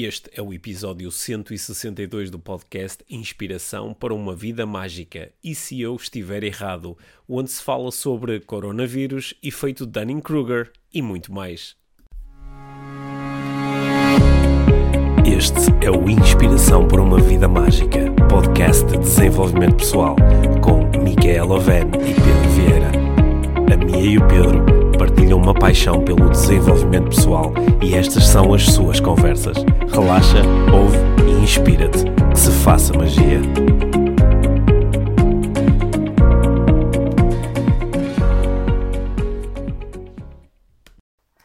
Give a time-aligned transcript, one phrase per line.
[0.00, 5.32] Este é o episódio 162 do podcast Inspiração para uma Vida Mágica.
[5.42, 6.96] E se eu estiver errado,
[7.28, 11.74] onde se fala sobre coronavírus, efeito Dunning-Kruger e muito mais.
[15.26, 17.98] Este é o Inspiração para uma Vida Mágica,
[18.30, 20.14] podcast de desenvolvimento pessoal,
[20.62, 22.92] com Micaela Oven e Pedro Vieira.
[23.74, 28.64] A Mia e o Pedro partilham uma paixão pelo desenvolvimento pessoal e estas são as
[28.64, 29.56] suas conversas.
[29.88, 30.42] Relaxa,
[30.74, 32.04] ouve e inspira-te.
[32.32, 33.40] Que se faça magia.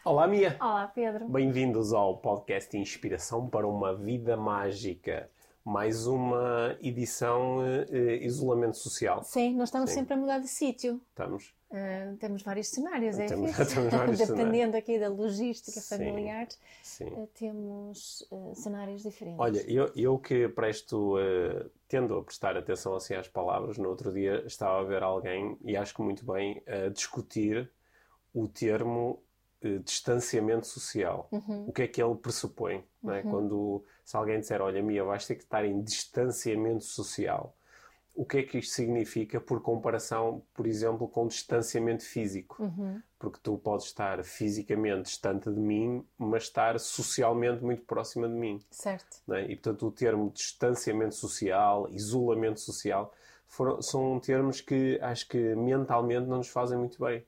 [0.03, 0.57] Olá, Mia.
[0.59, 1.29] Olá, Pedro.
[1.29, 5.29] Bem-vindos ao podcast Inspiração para uma Vida Mágica.
[5.63, 9.23] Mais uma edição uh, isolamento social.
[9.23, 9.97] Sim, nós estamos Sim.
[9.97, 10.99] sempre a mudar de sítio.
[11.09, 11.53] Estamos.
[11.73, 16.47] Uh, temos vários cenários, é temos, temos vários Dependendo aqui da logística sim, familiar,
[16.83, 17.05] sim.
[17.05, 19.39] Uh, temos uh, cenários diferentes.
[19.39, 21.15] Olha, eu, eu que presto,
[21.87, 25.75] tendo a prestar atenção assim às palavras, no outro dia estava a ver alguém, e
[25.75, 27.67] acho que muito bem, a discutir
[28.31, 29.19] o termo
[29.83, 31.27] distanciamento social.
[31.31, 31.69] Uhum.
[31.69, 32.83] O que é que ele pressupõe?
[33.01, 33.11] Uhum.
[33.11, 33.23] É?
[33.23, 37.55] Quando, se alguém disser, olha, Mia, vais ter que estar em distanciamento social
[38.15, 42.61] o que é que isto significa por comparação, por exemplo, com distanciamento físico.
[42.61, 43.01] Uhum.
[43.17, 48.59] Porque tu podes estar fisicamente distante de mim, mas estar socialmente muito próxima de mim.
[48.69, 49.21] Certo.
[49.31, 49.43] É?
[49.43, 53.13] E, portanto, o termo distanciamento social, isolamento social,
[53.47, 57.25] foram, são termos que acho que mentalmente não nos fazem muito bem.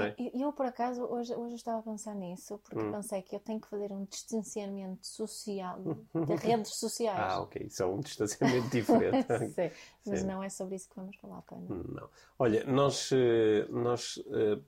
[0.00, 0.14] É?
[0.34, 2.90] Eu, por acaso, hoje, hoje estava a pensar nisso, porque hum.
[2.90, 7.18] pensei que eu tenho que fazer um distanciamento social de redes sociais.
[7.18, 7.66] Ah, ok.
[7.66, 9.26] Isso é um distanciamento diferente.
[9.50, 9.70] Sim,
[10.06, 10.26] mas Sim.
[10.26, 11.84] não é sobre isso que vamos falar, Pano.
[11.88, 12.08] Não.
[12.38, 14.58] Olha, nós, eh, nós eh,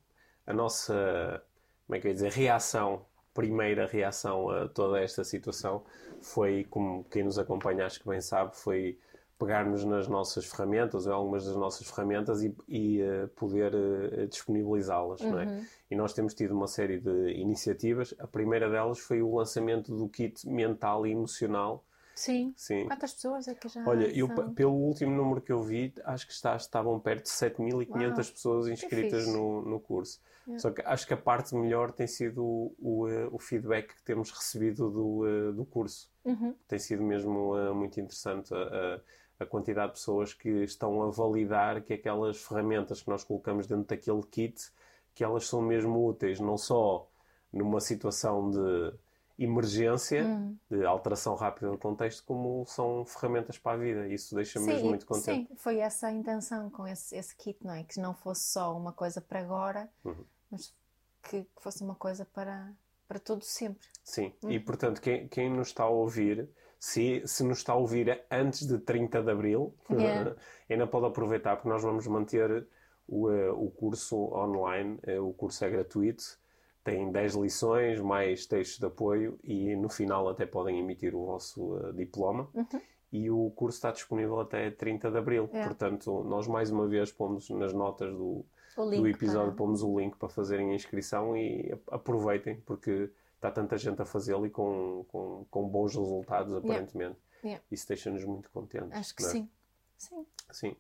[0.46, 1.42] a nossa,
[1.86, 5.84] como é que eu ia dizer, reação, primeira reação a toda esta situação
[6.22, 8.98] foi, como quem nos acompanha acho que bem sabe, foi
[9.38, 15.20] pegarmos nas nossas ferramentas, ou algumas das nossas ferramentas e, e uh, poder uh, disponibilizá-las,
[15.20, 15.30] uhum.
[15.30, 15.44] não é?
[15.44, 15.64] Uhum.
[15.90, 18.14] E nós temos tido uma série de iniciativas.
[18.18, 21.84] A primeira delas foi o lançamento do kit mental e emocional.
[22.14, 22.54] Sim.
[22.56, 22.86] Sim.
[22.86, 26.32] Quantas pessoas é que já Olha, eu, pelo último número que eu vi, acho que
[26.32, 30.18] está, estavam perto de 7.500 pessoas inscritas no, no curso.
[30.46, 30.62] Yeah.
[30.62, 34.02] Só que acho que a parte melhor tem sido o, o, eh, o feedback que
[34.02, 36.08] temos recebido do, do curso.
[36.24, 36.54] Uhum.
[36.66, 38.54] Tem sido mesmo uh, muito interessante.
[38.54, 39.00] A
[39.44, 44.22] quantidade de pessoas que estão a validar que aquelas ferramentas que nós colocamos dentro daquele
[44.22, 44.70] kit,
[45.14, 47.06] que elas são mesmo úteis, não só
[47.52, 48.94] numa situação de
[49.38, 50.56] emergência, hum.
[50.70, 54.08] de alteração rápida do contexto, como são ferramentas para a vida.
[54.08, 55.48] Isso deixa-me mesmo muito contente.
[55.48, 57.84] Sim, foi essa a intenção com esse, esse kit, não é?
[57.84, 60.24] Que não fosse só uma coisa para agora, uhum.
[60.50, 60.74] mas
[61.22, 62.72] que fosse uma coisa para,
[63.06, 63.86] para todo sempre.
[64.02, 64.50] Sim, uhum.
[64.50, 68.66] e portanto, quem, quem nos está a ouvir se, se nos está a ouvir antes
[68.66, 70.34] de 30 de Abril, yeah.
[70.68, 72.66] ainda pode aproveitar, porque nós vamos manter
[73.08, 76.38] o, uh, o curso online, uh, o curso é gratuito,
[76.84, 81.74] tem 10 lições, mais textos de apoio e no final até podem emitir o vosso
[81.74, 82.48] uh, diploma.
[82.54, 82.80] Uhum.
[83.12, 85.48] E o curso está disponível até 30 de Abril.
[85.52, 85.68] Yeah.
[85.68, 88.44] Portanto, nós mais uma vez pomos nas notas do,
[88.76, 89.56] do episódio, para...
[89.56, 94.46] pomos o link para fazerem a inscrição e aproveitem, porque está tanta gente a fazê-lo
[94.46, 96.96] e com, com, com, bons resultados, aparentemente.
[96.96, 97.18] Yeah.
[97.44, 97.64] Yeah.
[97.70, 98.92] Isso deixa-nos muito contentes.
[98.92, 99.28] Acho que é?
[99.28, 99.50] sim.
[99.96, 100.26] sim.
[100.50, 100.76] Sim.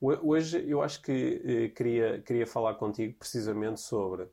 [0.00, 4.26] Hoje eu acho que eh, queria, queria falar contigo precisamente sobre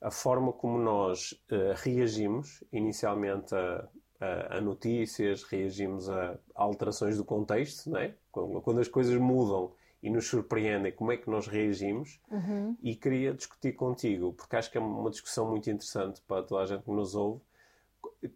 [0.00, 3.88] a forma como nós eh, reagimos inicialmente a,
[4.20, 8.14] a, a, notícias, reagimos a alterações do contexto, né?
[8.30, 9.72] quando, quando as coisas mudam
[10.02, 12.76] e nos surpreendem como é que nós reagimos uhum.
[12.82, 16.66] e queria discutir contigo, porque acho que é uma discussão muito interessante para toda a
[16.66, 17.42] gente que nos ouve,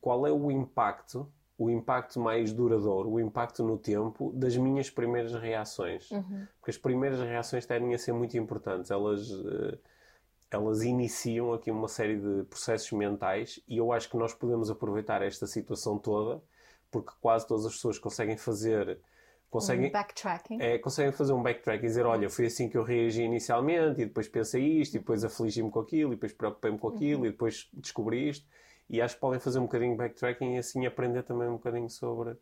[0.00, 5.32] qual é o impacto, o impacto mais duradouro, o impacto no tempo das minhas primeiras
[5.34, 6.10] reações.
[6.10, 6.46] Uhum.
[6.58, 9.30] Porque as primeiras reações tendem a ser muito importantes, elas...
[9.30, 9.78] Uh,
[10.50, 15.20] elas iniciam aqui uma série de processos mentais e eu acho que nós podemos aproveitar
[15.20, 16.40] esta situação toda
[16.94, 19.00] porque quase todas as pessoas conseguem fazer
[19.54, 20.60] conseguem, um backtracking.
[20.60, 24.06] É, conseguem fazer um backtrack e dizer, olha, foi assim que eu reagi inicialmente e
[24.06, 27.26] depois pensei isto e depois afligi-me com aquilo e depois preocupei-me com aquilo uhum.
[27.26, 28.46] e depois descobri isto
[28.90, 31.88] e acho que podem fazer um bocadinho de backtracking e assim aprender também um bocadinho
[31.88, 32.36] sobre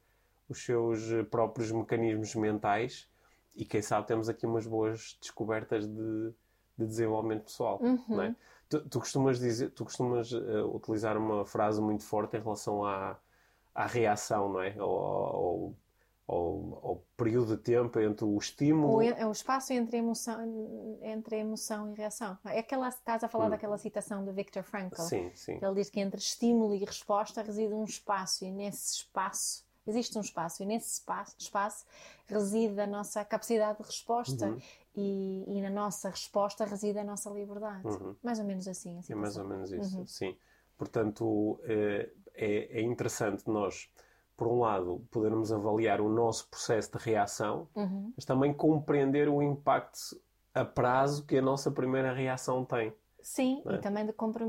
[0.49, 1.01] os seus
[1.31, 3.09] próprios mecanismos mentais
[3.55, 6.33] e quem sabe temos aqui umas boas descobertas de,
[6.79, 8.03] de desenvolvimento pessoal, uhum.
[8.09, 8.37] não é?
[8.69, 13.19] Tu, tu, costumas dizer, tu costumas uh, utilizar uma frase muito forte em relação à,
[13.75, 14.75] à reação, não é?
[14.79, 15.77] Ou, ou
[16.27, 18.97] ao, ao, período de tempo entre o estímulo.
[18.97, 22.39] O, é o espaço entre emoção, entre emoção e reação.
[22.45, 23.51] É aquela, estás a falar hum.
[23.51, 25.03] daquela citação do Viktor Frankl.
[25.03, 25.59] Sim, sim.
[25.61, 30.21] Ele diz que entre estímulo e resposta reside um espaço, e nesse espaço existe um
[30.21, 31.85] espaço, e nesse espaço, espaço
[32.27, 34.47] reside a nossa capacidade de resposta.
[34.47, 34.59] Uhum.
[34.95, 37.87] E, e, na nossa resposta reside a nossa liberdade.
[37.87, 38.15] Uhum.
[38.23, 39.01] Mais ou menos assim.
[39.09, 40.07] É mais ou menos isso, uhum.
[40.07, 40.37] sim.
[40.77, 43.89] Portanto, é, é, é interessante nós
[44.37, 48.13] por um lado, podermos avaliar o nosso processo de reação, uhum.
[48.17, 49.99] mas também compreender o impacto
[50.55, 52.93] a prazo que a nossa primeira reação tem.
[53.23, 53.75] Sim, é?
[53.75, 54.45] e também de compre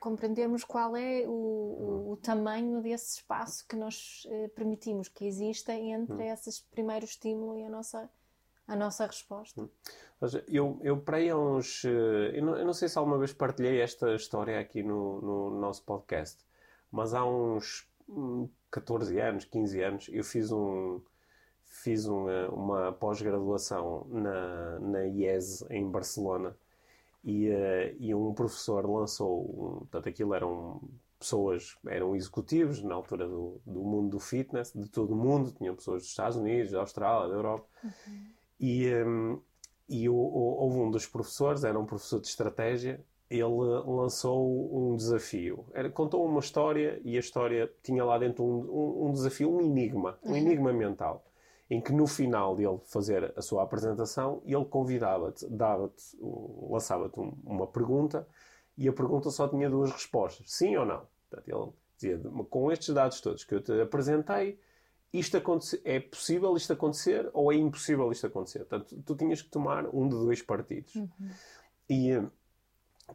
[0.00, 2.12] compreendermos qual é o, uhum.
[2.12, 6.20] o, tamanho desse espaço que nós eh, permitimos que exista entre uhum.
[6.20, 8.10] esse primeiro estímulo e a nossa,
[8.68, 9.62] a nossa resposta.
[9.62, 9.68] Uhum.
[10.46, 11.82] Eu, eu para aí há uns.
[11.86, 15.58] Eh, eu não, eu não, sei se alguma vez partilhei esta história aqui no, no
[15.58, 16.44] nosso podcast,
[16.92, 17.89] mas há uns
[18.70, 21.00] 14 anos, 15 anos, eu fiz um
[21.70, 26.54] fiz uma, uma pós-graduação na, na IES em Barcelona
[27.24, 30.80] e, uh, e um professor lançou, um, portanto aquilo eram
[31.18, 35.76] pessoas, eram executivos na altura do, do mundo do fitness, de todo o mundo, tinham
[35.76, 38.26] pessoas dos Estados Unidos, da Austrália, da Europa uhum.
[38.58, 39.40] e, um,
[39.88, 43.44] e o, o, houve um dos professores, era um professor de estratégia ele
[43.86, 45.64] lançou um desafio.
[45.72, 49.60] Era, contou uma história e a história tinha lá dentro um, um, um desafio, um
[49.60, 50.36] enigma, um uhum.
[50.36, 51.24] enigma mental,
[51.70, 56.02] em que no final dele fazer a sua apresentação, ele convidava-te, dava-te,
[56.68, 58.26] lançava-te uma pergunta
[58.76, 61.06] e a pergunta só tinha duas respostas, sim ou não.
[61.30, 64.58] Portanto, ele dizia, com estes dados todos que eu te apresentei,
[65.12, 65.36] isto
[65.84, 68.60] é possível isto acontecer ou é impossível isto acontecer?
[68.60, 70.94] Portanto, tu tinhas que tomar um de dois partidos.
[70.96, 71.10] Uhum.
[71.88, 72.22] E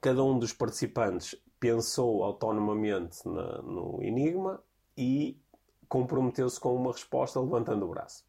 [0.02, 4.62] cada um dos participantes pensou autonomamente na, no enigma
[4.98, 5.40] e
[5.88, 8.26] comprometeu-se com uma resposta levantando o braço.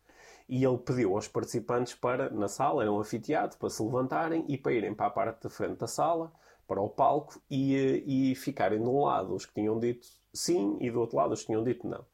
[0.49, 4.57] E ele pediu aos participantes para, na sala, era um anfiteatro, para se levantarem e
[4.57, 6.33] para irem para a parte da frente da sala,
[6.69, 10.91] para o palco, e, e ficarem de um lado os que tinham dito sim e
[10.91, 12.05] do outro lado os que tinham dito não.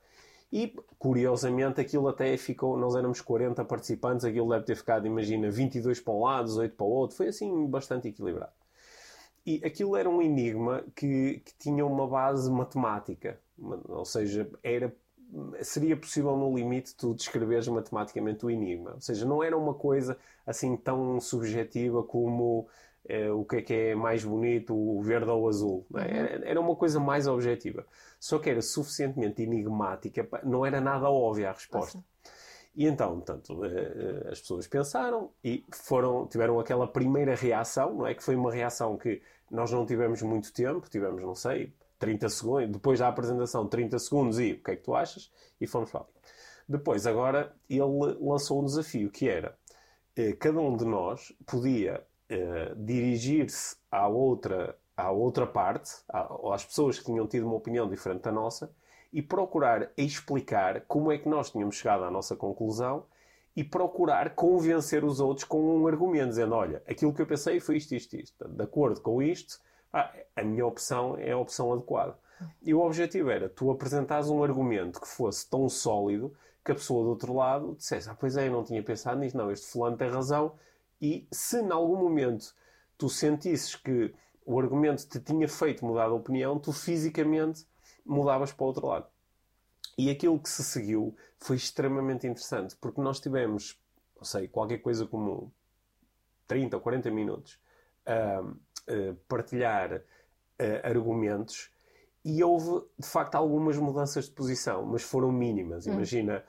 [0.50, 6.00] E, curiosamente, aquilo até ficou, nós éramos 40 participantes, aquilo deve ter ficado, imagina, 22
[6.00, 8.52] para um lado, 18 para o outro, foi assim bastante equilibrado.
[9.44, 13.40] E aquilo era um enigma que, que tinha uma base matemática,
[13.88, 14.94] ou seja, era
[15.62, 18.92] seria possível no limite tu descreveres matematicamente o enigma.
[18.94, 20.16] Ou seja, não era uma coisa
[20.46, 22.68] assim tão subjetiva como
[23.08, 25.86] eh, o que é que é mais bonito, o verde ou o azul.
[25.94, 25.98] É?
[25.98, 26.04] Uhum.
[26.04, 27.86] Era, era, uma coisa mais objetiva.
[28.20, 31.98] Só que era suficientemente enigmática, não era nada óbvia a resposta.
[31.98, 32.12] Nossa.
[32.74, 38.06] E então, portanto, eh, eh, as pessoas pensaram e foram, tiveram aquela primeira reação, não
[38.06, 38.14] é?
[38.14, 39.20] Que foi uma reação que
[39.50, 44.38] nós não tivemos muito tempo, tivemos, não sei, 30 segundos, depois da apresentação, 30 segundos
[44.38, 45.30] e o que é que tu achas?
[45.60, 46.06] E fomos para.
[46.66, 49.54] Depois, agora, ele lançou um desafio que era
[50.16, 52.04] eh, cada um de nós podia
[52.78, 55.92] dirigir-se à outra, à outra parte,
[56.50, 58.74] às pessoas que tinham tido uma opinião diferente da nossa,
[59.12, 63.04] e procurar explicar como é que nós tínhamos chegado à nossa conclusão
[63.54, 67.76] e procurar convencer os outros com um argumento, dizendo: olha, aquilo que eu pensei foi
[67.76, 68.48] isto, isto, isto.
[68.48, 69.60] De acordo com isto,
[69.92, 72.16] ah, a minha opção é a opção adequada.
[72.62, 76.34] E o objetivo era tu apresentares um argumento que fosse tão sólido
[76.64, 79.36] que a pessoa do outro lado dissesse: Ah, pois é, eu não tinha pensado nisto,
[79.36, 80.54] não, este fulano tem razão.
[81.00, 82.54] E se em algum momento
[82.96, 84.14] tu sentisses que
[84.46, 87.66] o argumento te tinha feito mudar de opinião, tu fisicamente
[88.04, 89.06] mudavas para o outro lado.
[89.96, 93.78] E aquilo que se seguiu foi extremamente interessante, porque nós tivemos,
[94.16, 95.52] não sei, qualquer coisa como
[96.46, 97.58] 30 ou 40 minutos
[98.06, 100.02] a, a partilhar
[100.58, 101.70] a, argumentos
[102.24, 105.86] e houve, de facto, algumas mudanças de posição, mas foram mínimas.
[105.86, 105.94] Hum.
[105.94, 106.44] Imagina,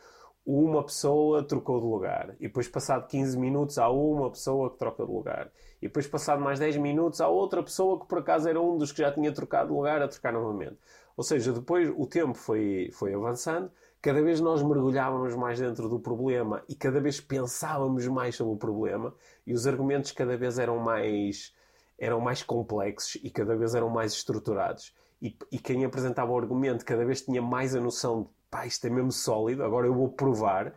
[0.45, 5.05] uma pessoa trocou de lugar, e depois, passado 15 minutos, há uma pessoa que troca
[5.05, 8.61] de lugar, e depois, passado mais 10 minutos, há outra pessoa que por acaso era
[8.61, 10.77] um dos que já tinha trocado de lugar a trocar novamente.
[11.15, 15.99] Ou seja, depois o tempo foi, foi avançando, cada vez nós mergulhávamos mais dentro do
[15.99, 19.15] problema e cada vez pensávamos mais sobre o problema
[19.45, 21.53] e os argumentos cada vez eram mais,
[21.97, 24.93] eram mais complexos e cada vez eram mais estruturados.
[25.21, 28.85] E, e quem apresentava o argumento cada vez tinha mais a noção de pá, isto
[28.85, 30.73] é mesmo sólido, agora eu vou provar.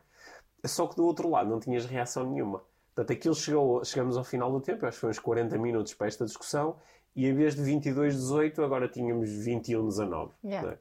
[0.64, 2.62] Só que do outro lado não tinhas reação nenhuma.
[2.94, 6.06] Portanto, aquilo chegou, chegamos ao final do tempo, acho que foi uns 40 minutos para
[6.06, 6.76] esta discussão,
[7.16, 10.32] e em vez de 22, 18, agora tínhamos 21, 19.
[10.44, 10.72] Yeah.
[10.72, 10.78] É?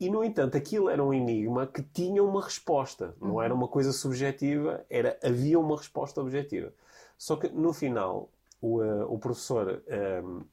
[0.00, 3.14] E, no entanto, aquilo era um enigma que tinha uma resposta.
[3.20, 3.42] Não uhum.
[3.42, 6.72] era uma coisa subjetiva, era, havia uma resposta objetiva.
[7.18, 8.30] Só que, no final,
[8.60, 10.46] o, uh, o professor uh,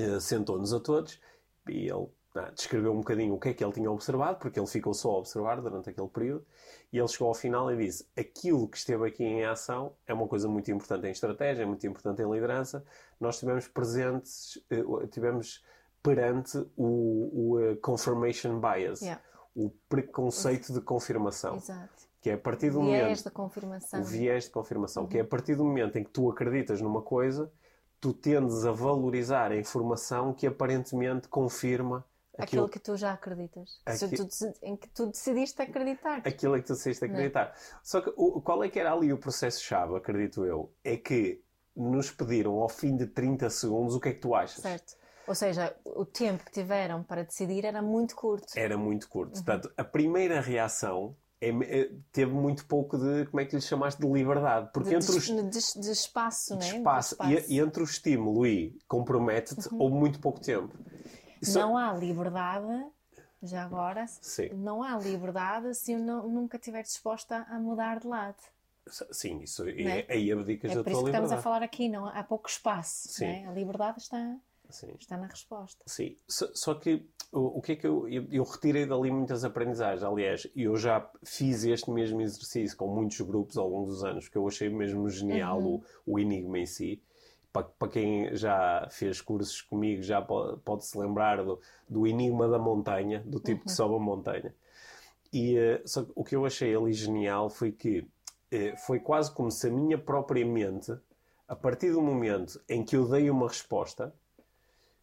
[0.00, 1.20] uh, sentou-nos a todos
[1.68, 4.66] e ele ah, descreveu um bocadinho o que é que ele tinha observado, porque ele
[4.66, 6.44] ficou só a observar durante aquele período,
[6.92, 10.28] e ele chegou ao final e disse: aquilo que esteve aqui em ação é uma
[10.28, 12.84] coisa muito importante em estratégia, é muito importante em liderança.
[13.18, 15.64] Nós tivemos presentes, eh, tivemos
[16.02, 19.22] perante o, o uh, confirmation bias, Yeah.
[19.54, 21.56] o preconceito de confirmação.
[21.56, 22.10] Exato.
[22.20, 24.00] Que é a partir do Viés momento da confirmação.
[24.00, 25.08] o viés de confirmação, Uhum.
[25.08, 27.50] que é a partir do momento em que tu acreditas numa coisa,
[28.00, 32.04] tu tendes a valorizar a informação que aparentemente confirma
[32.38, 33.80] Aquilo aquilo, que tu já acreditas.
[33.84, 34.26] Aqui- tu
[34.62, 36.22] em que tu decidiste acreditar.
[36.26, 37.08] aquilo em que tu decidiste é?
[37.08, 37.54] acreditar.
[37.82, 40.72] Só que o, qual é que era ali o processo-chave, acredito eu?
[40.82, 41.42] É que
[41.76, 44.62] nos pediram ao fim de 30 segundos o que é que tu achas.
[44.62, 44.94] Certo.
[45.26, 48.46] Ou seja, o tempo que tiveram para decidir era muito curto.
[48.56, 49.36] Era muito curto.
[49.36, 49.44] Uhum.
[49.44, 51.48] Portanto, a primeira reação é-
[51.80, 54.70] é- teve muito pouco de, como é que lhe chamaste, de liberdade.
[54.72, 56.70] Porque De, entre os, de, de- de espaço, de né?
[56.72, 57.30] De espaço, espaço.
[57.30, 60.72] E, e entre o estímulo e compromete-te, houve muito pouco tempo.
[61.42, 62.86] Isso- Não há liberdade,
[63.42, 64.50] já agora, Sim.
[64.54, 68.36] não há liberdade se eu não- nunca estiver disposta a mudar de lado.
[69.10, 70.06] Sim, isso é, é?
[70.12, 71.34] aí abdicas É da por tua isso que estamos liberdade.
[71.34, 73.08] a falar aqui, não há pouco espaço.
[73.08, 73.26] Sim.
[73.26, 73.46] né?
[73.48, 74.36] A liberdade está,
[74.70, 75.84] Sim, está na resposta.
[75.86, 76.16] sim.
[76.28, 80.02] Só, só que o, o que é que eu, eu, eu retirei dali muitas aprendizagens.
[80.02, 84.36] Aliás, eu já fiz este mesmo exercício com muitos grupos ao longo dos anos, que
[84.36, 85.82] eu achei mesmo genial Uhum.
[86.06, 87.00] o, o enigma em si.
[87.52, 93.22] Para, quem já fez cursos comigo, já pode, se lembrar do, do enigma da montanha,
[93.26, 93.66] do tipo Uhum.
[93.66, 94.54] que sobe a montanha.
[95.32, 98.06] E eh, só que o que eu achei ali genial foi que
[98.50, 100.94] eh, foi quase como se a minha própria mente,
[101.46, 104.14] a partir do momento em que eu dei uma resposta,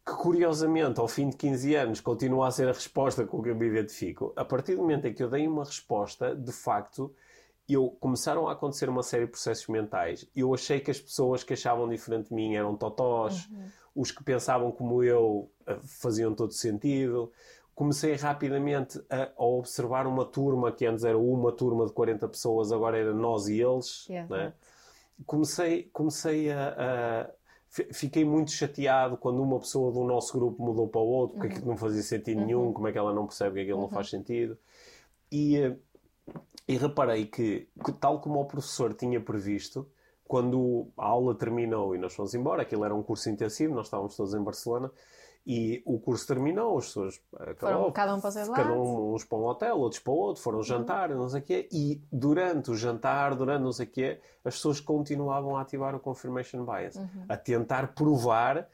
[0.06, 3.56] que curiosamente ao fim de 15 anos continua a ser a resposta com que eu
[3.56, 7.13] me identifico, a partir do momento em que eu dei uma resposta, de facto,
[7.73, 10.27] eu começaram a acontecer uma série de processos mentais.
[10.35, 13.47] Eu achei que as pessoas que achavam diferente de mim eram totós,
[13.95, 17.31] os que pensavam como eu eh, faziam todo sentido.
[17.75, 22.71] Comecei rapidamente a, a observar uma turma que antes era uma turma de 40 pessoas,
[22.71, 24.05] agora era nós e eles.
[24.09, 24.53] Yeah, né?
[25.25, 26.69] comecei, comecei a,
[27.27, 27.29] a-
[27.67, 31.53] fi- Fiquei muito chateado quando uma pessoa do nosso grupo mudou para o outro, porque
[31.53, 34.09] aquilo não fazia sentido nenhum, como é que ela não percebe que aquilo não faz
[34.09, 34.57] sentido.
[35.31, 35.75] E, eh,
[36.69, 37.67] e reparei que,
[37.99, 39.89] tal como o professor tinha previsto,
[40.23, 44.15] quando a aula terminou e nós fomos embora, aquilo era um curso intensivo, nós estávamos
[44.15, 44.91] todos em Barcelona,
[45.47, 48.79] e o curso terminou, as pessoas Foram acabou, cada um para o seu cada lado.
[48.83, 51.67] um, uns para um hotel, outros para o outro, foram jantar, não sei o quê,
[51.71, 55.99] e durante o jantar, durante não sei o quê, as pessoas continuavam a ativar o
[55.99, 57.25] confirmation bias, Uhum.
[57.27, 58.69] a tentar provar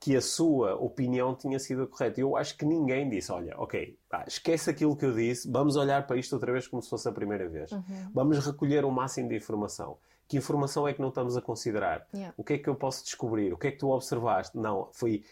[0.00, 2.18] que a sua opinião tinha sido a correta.
[2.18, 6.06] Eu acho que ninguém disse, olha, ok, pá, esquece aquilo que eu disse, vamos olhar
[6.06, 7.70] para isto outra vez como se fosse a primeira vez.
[7.70, 8.10] Uhum.
[8.14, 9.98] Vamos recolher o máximo de informação.
[10.26, 12.06] Que informação é que não estamos a considerar?
[12.14, 12.32] Yeah.
[12.38, 13.52] O que é que eu posso descobrir?
[13.52, 14.56] O que é que tu observaste?
[14.56, 15.22] Não, foi.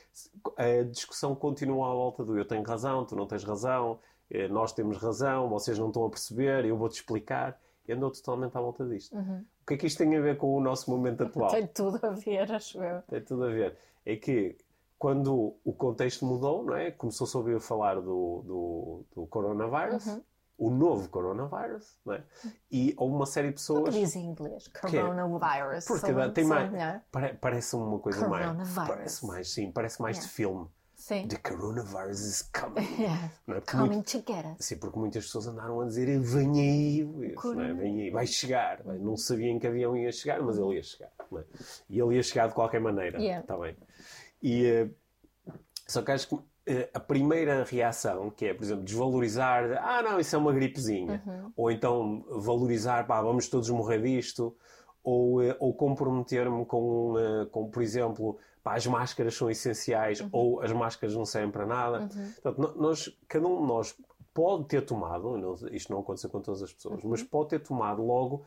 [0.57, 4.73] A discussão continua à volta do eu tenho razão, tu não tens razão, eh, nós
[4.73, 7.59] temos razão, vocês não estão a perceber, eu vou-te explicar.
[7.87, 9.17] E andou totalmente à volta disto.
[9.17, 9.45] Uhum.
[9.63, 11.51] O que é que isto tem a ver com o nosso momento atual?
[11.53, 13.01] Tem tudo a ver, acho eu.
[13.03, 13.79] Tem tudo a ver.
[14.11, 14.57] É que
[14.99, 16.91] quando o contexto mudou, não é?
[16.91, 20.23] Começou-se a ouvir falar do, do, do coronavírus, Uhum.
[20.57, 22.25] o novo coronavírus, não é?
[22.73, 23.95] E houve uma série de pessoas.
[23.95, 24.69] diz em inglês?
[24.75, 24.81] É?
[24.81, 25.85] Coronavirus.
[25.85, 26.73] Porque tem mais.
[26.73, 27.03] melhor.
[27.13, 28.45] pare- parece uma coisa mais.
[28.47, 28.89] Coronavirus.
[28.89, 30.35] Parece mais, sim, parece mais de Yeah.
[30.37, 30.69] filme.
[31.09, 31.27] Sim.
[31.27, 32.87] The coronavirus is coming.
[33.01, 33.31] Yeah.
[33.47, 33.61] Não é?
[33.63, 34.57] Coming muito- to get us.
[34.67, 37.73] Sim, porque muitas pessoas andaram a dizer vem aí, não é?
[37.73, 38.83] Vem aí, vai chegar.
[38.83, 41.11] Bem, Não sabiam que avião ia chegar, mas ele ia chegar.
[41.31, 41.45] não é?
[41.89, 43.19] E ele ia chegar de qualquer maneira.
[43.19, 43.47] Yeah.
[43.47, 43.75] Tá bem.
[44.43, 44.91] E, eh,
[45.87, 50.21] só que acho que eh, a primeira reação, que é, por exemplo, desvalorizar, ah, não,
[50.21, 51.23] isso é uma gripezinha.
[51.27, 51.53] Uhum.
[51.57, 54.55] Ou então valorizar, pá, vamos todos morrer disto.
[55.03, 57.15] Ou, eh, ou comprometer-me com,
[57.51, 60.29] com, por exemplo, pá, as máscaras são essenciais Uhum.
[60.33, 62.09] ou as máscaras não servem para nada.
[62.43, 63.97] Portanto, no- nós, cada um de nós
[64.35, 68.03] pode ter tomado, não- isto não aconteceu com todas as pessoas, mas pode ter tomado
[68.05, 68.45] logo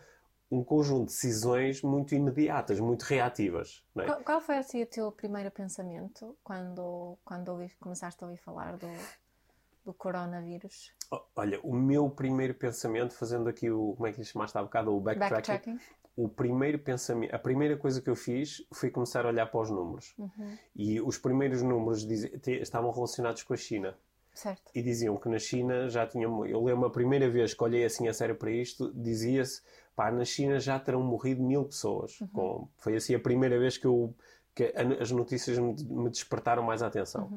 [0.50, 3.84] um conjunto de decisões muito imediatas, muito reativas.
[3.98, 4.06] é?
[4.06, 8.88] Qual, qual foi assim, o teu primeiro pensamento quando, quando começaste a ouvir falar do,
[9.86, 10.92] do coronavírus?
[11.36, 14.94] Olha, o meu primeiro pensamento, fazendo aqui o, como é que lhe chamaste há bocado,
[14.96, 15.80] o backtracking, Backtracking?
[16.16, 19.70] O primeiro pensamento, a primeira coisa que eu fiz foi começar a olhar para os
[19.70, 20.14] números.
[20.18, 20.58] Uhum.
[20.76, 23.96] E os primeiros números dizi- te- estavam relacionados com a China.
[24.34, 24.72] Certo.
[24.74, 26.24] e diziam que na China já tinha.
[26.24, 29.62] Eu lembro a primeira vez que olhei assim a sério para isto, dizia-se,
[29.94, 32.18] pá, na China já terão morrido mil pessoas.
[32.32, 34.16] Com- foi assim a primeira vez que, eu,
[34.56, 37.30] que a- as notícias me, me despertaram mais a atenção.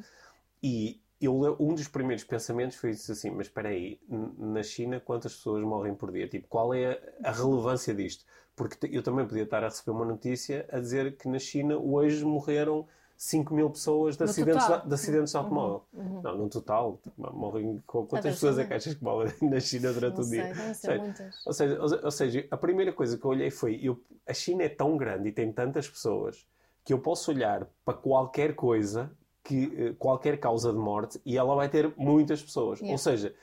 [0.63, 5.35] E eu, um dos primeiros pensamentos foi isso assim, mas espera aí, na China quantas
[5.35, 6.29] pessoas morrem por dia?
[6.29, 8.25] Tipo, qual é a, a relevância disto?
[8.57, 12.25] Porque eu também podia estar a receber uma notícia a dizer que na China hoje
[12.25, 14.83] morreram 5 mil pessoas de No acidentes, total.
[14.83, 15.83] de, de acidentes de Uhum, automóvel.
[15.93, 16.23] uhum.
[16.23, 20.19] Não, no total, morrem com quantas pessoas é que achas que morrem na China durante
[20.19, 20.75] Não o sei, dia?
[20.75, 20.99] ser Sei.
[20.99, 21.35] muitas.
[21.45, 24.69] Ou seja, ou seja, a primeira coisa que eu olhei foi: eu, a China é
[24.69, 26.47] tão grande e tem tantas pessoas
[26.85, 29.11] que eu posso olhar para qualquer coisa,
[29.45, 32.81] que, eh, qualquer causa de morte, e ela vai ter muitas pessoas.
[32.81, 32.93] Yeah.
[32.95, 33.35] Ou seja,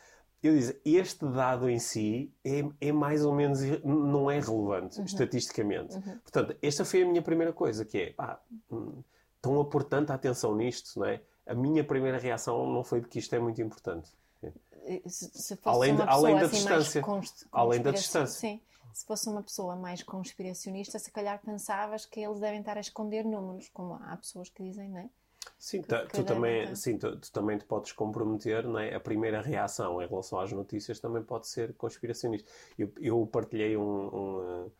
[0.44, 5.06] eu disse, este dado em si é, é mais ou menos, não é relevante Uhum.
[5.06, 5.98] estatisticamente.
[6.24, 8.42] Portanto, esta foi a minha primeira coisa, que é, pá,
[8.72, 9.04] hum,
[9.36, 11.22] estão a pôr tanta atenção nisto, não é?
[11.46, 14.10] A minha primeira reação não foi de que isto é muito importante.
[14.88, 17.02] E Se, se fosse Além uma de- além pessoa da assim distância.
[17.04, 18.40] const- Além da distância.
[18.40, 18.60] Sim.
[18.94, 23.24] Se fosse uma pessoa mais conspiracionista, se calhar pensavas que eles devem estar a esconder
[23.24, 25.10] números, como há pessoas que dizem, não é?
[25.58, 26.76] Sim, tu, devem também, ter.
[26.76, 28.96] sim tu, tu também te podes comprometer, não é?
[28.96, 32.50] A primeira reação em relação às notícias também pode ser conspiracionista.
[32.78, 34.72] Eu, eu partilhei um, um,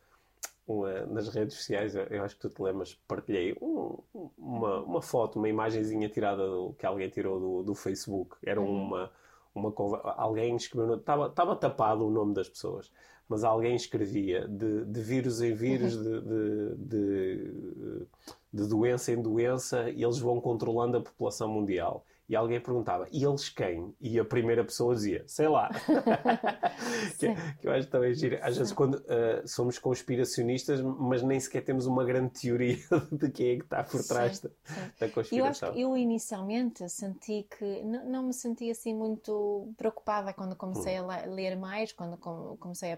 [0.68, 3.98] um, uh, nas redes sociais, eu, acho que tu te lembras, partilhei um-
[4.38, 8.38] uma, uma foto, uma imagenzinha tirada do, que alguém tirou do, do Facebook.
[8.44, 8.84] Era Uhum.
[8.84, 9.12] uma,
[9.56, 9.74] uma
[10.18, 12.92] alguém escreveu, estava, estava tapado o nome das pessoas,
[13.28, 16.04] mas alguém escrevia de, de vírus em vírus, Uhum.
[16.04, 18.08] de, de, de,
[18.54, 22.06] de doença em doença, e eles vão controlando a população mundial.
[22.32, 23.94] E alguém perguntava, e eles quem?
[24.00, 25.70] E a primeira pessoa dizia, sei lá.
[27.20, 27.36] que, Sim.
[27.60, 28.38] que eu acho também giro.
[28.42, 32.78] Às vezes, quando ah, somos conspiracionistas, mas nem sequer temos uma grande teoria
[33.12, 34.92] de quem é que está por trás Sim, da, sim.
[35.00, 35.74] da E eu acho conspiração.
[35.74, 41.28] que eu inicialmente senti que não me senti assim muito preocupada quando comecei a le-
[41.36, 42.98] ler mais, quando com- comecei a,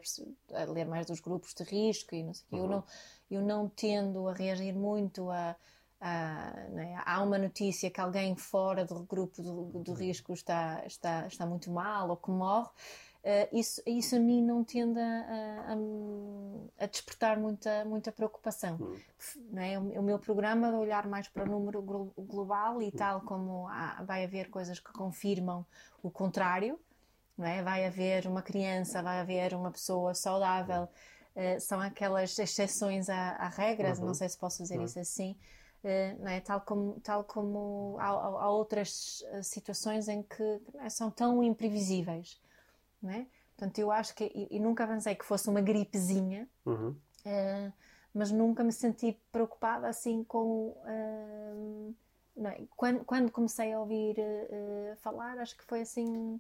[0.62, 2.56] a ler mais dos grupos de risco e não sei o quê.
[2.58, 2.70] Eu Uhum.
[2.70, 2.84] não
[3.32, 5.56] eu não tendo a reagir muito a,
[6.72, 11.46] né, há uma notícia que alguém fora do grupo do, do risco está está está
[11.46, 12.70] muito mal ou que morre.
[13.24, 15.74] eh, isso, isso a mim não tende a,
[16.80, 18.96] a, a despertar muita, muita preocupação Hum.
[19.52, 19.80] não é?
[19.80, 23.68] o, o meu programa de olhar mais para o número glo- global e tal como
[23.70, 25.66] há- vai haver coisas que confirmam
[26.02, 26.78] o contrário,
[27.38, 27.64] não é?
[27.64, 30.88] Vai haver uma criança, vai haver uma pessoa saudável,
[31.36, 34.06] eh, são aquelas exceções à, à regra, Uhum.
[34.08, 34.86] não sei se posso dizer Uhum.
[34.86, 35.36] isso assim,
[36.20, 36.40] não é?
[36.42, 40.90] Tal como, tal como há, há- outras eh, situações em que é?
[40.90, 42.40] são tão imprevisíveis,
[43.02, 43.26] não é?
[43.56, 46.96] Portanto, eu acho que, e, e nunca pensei que fosse uma gripezinha, Uhum.
[47.26, 47.72] Uh,
[48.14, 50.76] mas nunca me senti preocupada assim com.
[50.86, 51.96] uh,
[52.46, 52.62] é?
[52.76, 56.40] quando, quando comecei a ouvir uh, falar, acho que foi assim.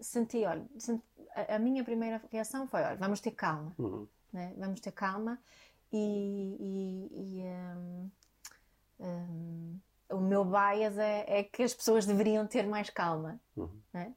[0.00, 1.02] Senti, olha, senti-
[1.34, 4.06] a, a minha primeira reação foi: olha, vamos ter calma, Uhum.
[4.32, 4.52] né?
[4.58, 5.38] vamos ter calma
[5.92, 6.56] e.
[6.60, 7.42] e- e,
[7.78, 8.10] um,
[9.00, 9.78] um,
[10.10, 13.40] o meu bias é, é que as pessoas deveriam ter mais calma.
[13.56, 13.80] Uhum.
[13.92, 14.14] Né?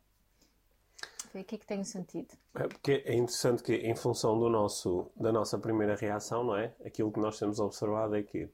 [1.32, 2.28] Foi aqui que tenho sentido.
[2.54, 6.76] É porque é interessante que, em função do nosso, da nossa primeira reação, não é?
[6.86, 8.48] Aquilo que nós temos observado é que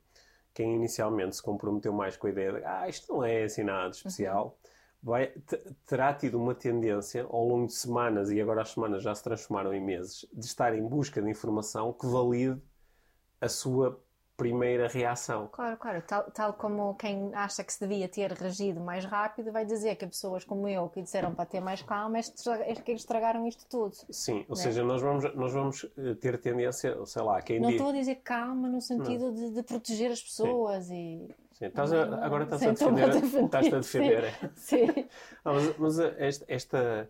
[0.54, 3.90] quem inicialmente se comprometeu mais com a ideia de ah, isto não é assim nada
[3.90, 4.58] especial,
[5.04, 9.14] vai, te- terá tido uma tendência ao longo de semanas, e agora as semanas já
[9.14, 12.62] se transformaram em meses, de estar em busca de informação que valide
[13.42, 14.02] a sua
[14.40, 15.42] primeira reação.
[15.52, 16.02] Claro, claro.
[16.08, 20.08] Tal, tal como quem acha que se devia ter reagido mais rápido vai dizer que
[20.08, 22.22] pessoas como eu que disseram para ter mais calma é
[22.72, 23.96] é que estragaram isto tudo.
[24.12, 24.64] Sim, ou Né?
[24.64, 27.78] seja, nós vamos, nós vamos eh, ter tendência, sei lá, quem Não diz.
[27.78, 31.28] estou a dizer calma no sentido de, de proteger as pessoas e.
[31.54, 33.10] Sim, estás a- agora estás sim, a defender.
[33.46, 34.24] Estás-te a defender.
[34.24, 34.34] é.
[34.56, 34.88] Sim.
[35.44, 36.46] Ah, mas mas, esta.
[36.48, 37.10] esta,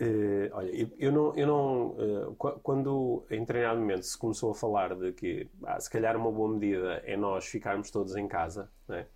[0.00, 1.34] eh, olha, eu, eu não.
[1.36, 6.16] Eu não qu- quando em treinamento se começou a falar de que ah, se calhar
[6.16, 9.06] uma boa medida é nós ficarmos todos em casa, né?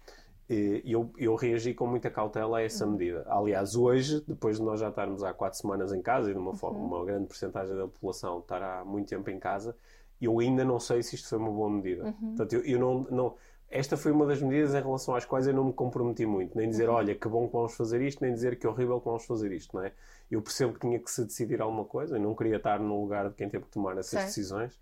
[0.49, 3.25] Eh, eu, eu reagi com muita cautela a essa medida.
[3.29, 6.55] Aliás, hoje, depois de nós já estarmos há quatro semanas em casa e de uma,
[6.55, 9.75] forma, uma grande porcentagem da população estar há muito tempo em casa,
[10.21, 12.15] eu ainda não sei se isto foi uma boa medida.
[12.37, 13.35] Portanto, eu, eu não, não-
[13.69, 16.57] esta foi uma das medidas em relação às quais eu não me comprometi muito.
[16.57, 19.25] Nem dizer, olha, que bom que vamos fazer isto, nem dizer que horrível que vamos
[19.25, 19.93] fazer isto, não é?
[20.31, 23.29] Eu percebo que tinha que se decidir alguma coisa, eu não queria estar no lugar
[23.29, 24.27] de quem teve que tomar essas Certo.
[24.27, 24.79] decisões,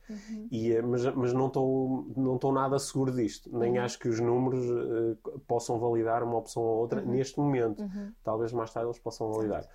[0.51, 3.57] e, eh, mas, mas não estou não nada seguro disto.
[3.57, 7.83] Nem acho que os números eh, possam validar uma opção ou outra neste momento.
[8.23, 9.67] Talvez mais tarde eles possam validar.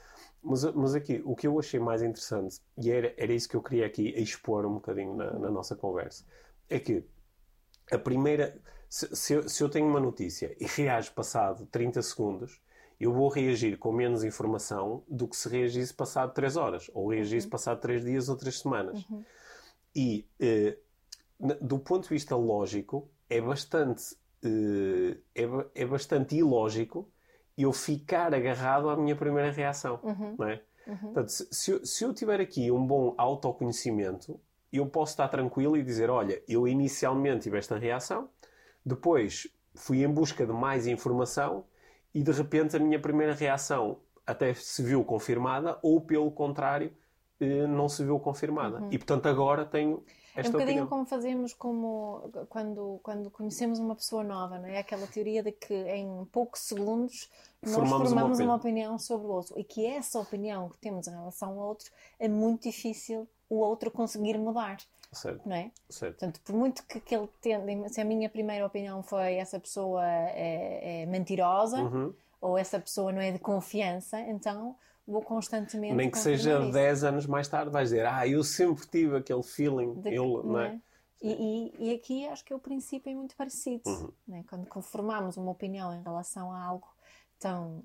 [0.42, 3.62] Mas, mas aqui, o que eu achei mais interessante, e era, era isso que eu
[3.62, 6.24] queria aqui expor um bocadinho na, na nossa conversa,
[6.70, 7.04] é que
[7.92, 8.56] a primeira.
[8.90, 12.62] Se, se eu, se eu tenho uma notícia e reajo passado 30 segundos,
[13.00, 17.48] eu vou reagir com menos informação do que se reagisse passado 3 horas, ou reagisse
[17.48, 19.06] passado 3 dias ou 3 semanas.
[19.96, 20.78] E eh,
[21.62, 27.10] do ponto de vista lógico, é bastante, eh, é, é bastante ilógico
[27.58, 30.00] eu ficar agarrado à minha primeira reação.
[30.38, 30.62] Não é?
[31.02, 34.40] Portanto, se, se eu, se eu tiver aqui um bom autoconhecimento,
[34.72, 38.30] eu posso estar tranquilo e dizer: olha, eu inicialmente tive esta reação,
[38.88, 41.64] depois fui em busca de mais informação
[42.14, 46.92] e de repente a minha primeira reação até se viu confirmada ou pelo contrário
[47.40, 48.80] eh, não se viu confirmada.
[48.80, 48.90] Uhum.
[48.92, 50.04] E portanto agora tenho
[50.36, 50.88] esta é um bocadinho opinião.
[50.88, 54.78] como fazemos como quando, quando conhecemos uma pessoa nova, não é?
[54.78, 57.28] Aquela teoria de que em poucos segundos
[57.62, 58.48] nós formamos, formamos uma, opinião.
[58.48, 59.00] uma, opinião.
[59.00, 62.64] sobre o outro e que essa opinião que temos em relação ao outro é muito
[62.64, 64.78] difícil o outro conseguir mudar.
[65.18, 65.48] Certo.
[65.48, 65.72] Não é?
[65.90, 66.20] Certo.
[66.20, 70.06] Portanto, por muito que, que ele tende, se a minha primeira opinião foi essa pessoa
[70.06, 72.14] é, é mentirosa uhum.
[72.40, 74.76] ou essa pessoa não é de confiança, então
[75.08, 75.96] vou constantemente.
[75.96, 79.94] Nem que seja 10 anos mais tarde, vais dizer, ah, eu sempre tive aquele feeling.
[80.02, 80.80] De, ele, não é?
[81.22, 81.32] E,
[81.80, 83.90] e, e, aqui acho que é o princípio é muito parecido.
[83.90, 84.12] Uhum.
[84.28, 84.46] Né?
[84.48, 86.88] Quando formamos uma opinião em relação a algo
[87.40, 87.84] tão,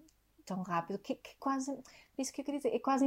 [0.53, 1.77] tão rápido, que, que quase
[2.19, 3.07] isso que eu queria dizer, é quase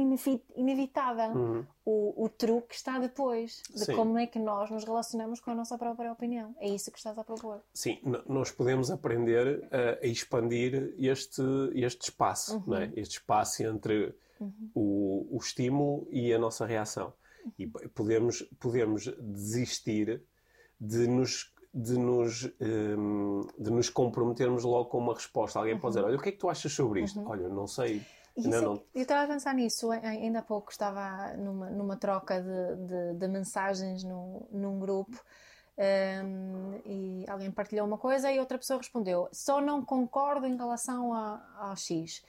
[0.56, 1.30] inevitável.
[1.30, 1.66] Uhum.
[1.84, 3.94] O, o truque está depois de Sim.
[3.94, 6.54] como é que nós nos relacionamos com a nossa própria opinião.
[6.58, 7.62] É isso que estás a propor.
[7.72, 11.42] Sim, nós podemos aprender a, a, expandir este,
[11.74, 12.74] este espaço, uhum.
[12.74, 12.92] é?
[12.96, 14.70] este espaço entre uhum.
[14.74, 17.12] o, o estímulo e a nossa reação.
[17.56, 20.20] E podemos, podemos desistir
[20.80, 25.58] de nos de nos, um, de nos comprometermos logo com uma resposta.
[25.58, 26.08] Alguém pode dizer: uhum.
[26.08, 27.20] Olha, o que é que tu achas sobre isto?
[27.20, 27.28] Uhum.
[27.28, 28.02] Olha, não sei.
[28.34, 28.82] Isso, não...
[28.94, 33.28] Eu estava a pensar nisso, ainda há pouco estava numa, numa troca de, de, de
[33.28, 35.18] mensagens no, num grupo
[35.78, 41.12] um, e alguém partilhou uma coisa e outra pessoa respondeu: Só não concordo em relação
[41.14, 42.22] ao X.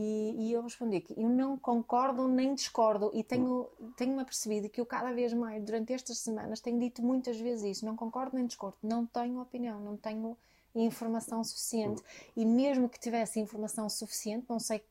[0.00, 4.80] E, e, eu respondi que eu não concordo nem discordo e tenho, tenho-me apercebido que
[4.80, 8.46] eu cada vez mais, durante estas semanas, tenho dito muitas vezes isso, não concordo nem
[8.46, 10.36] discordo, não tenho opinião, não tenho
[10.74, 12.02] informação suficiente
[12.36, 14.82] e mesmo que tivesse informação suficiente, não sei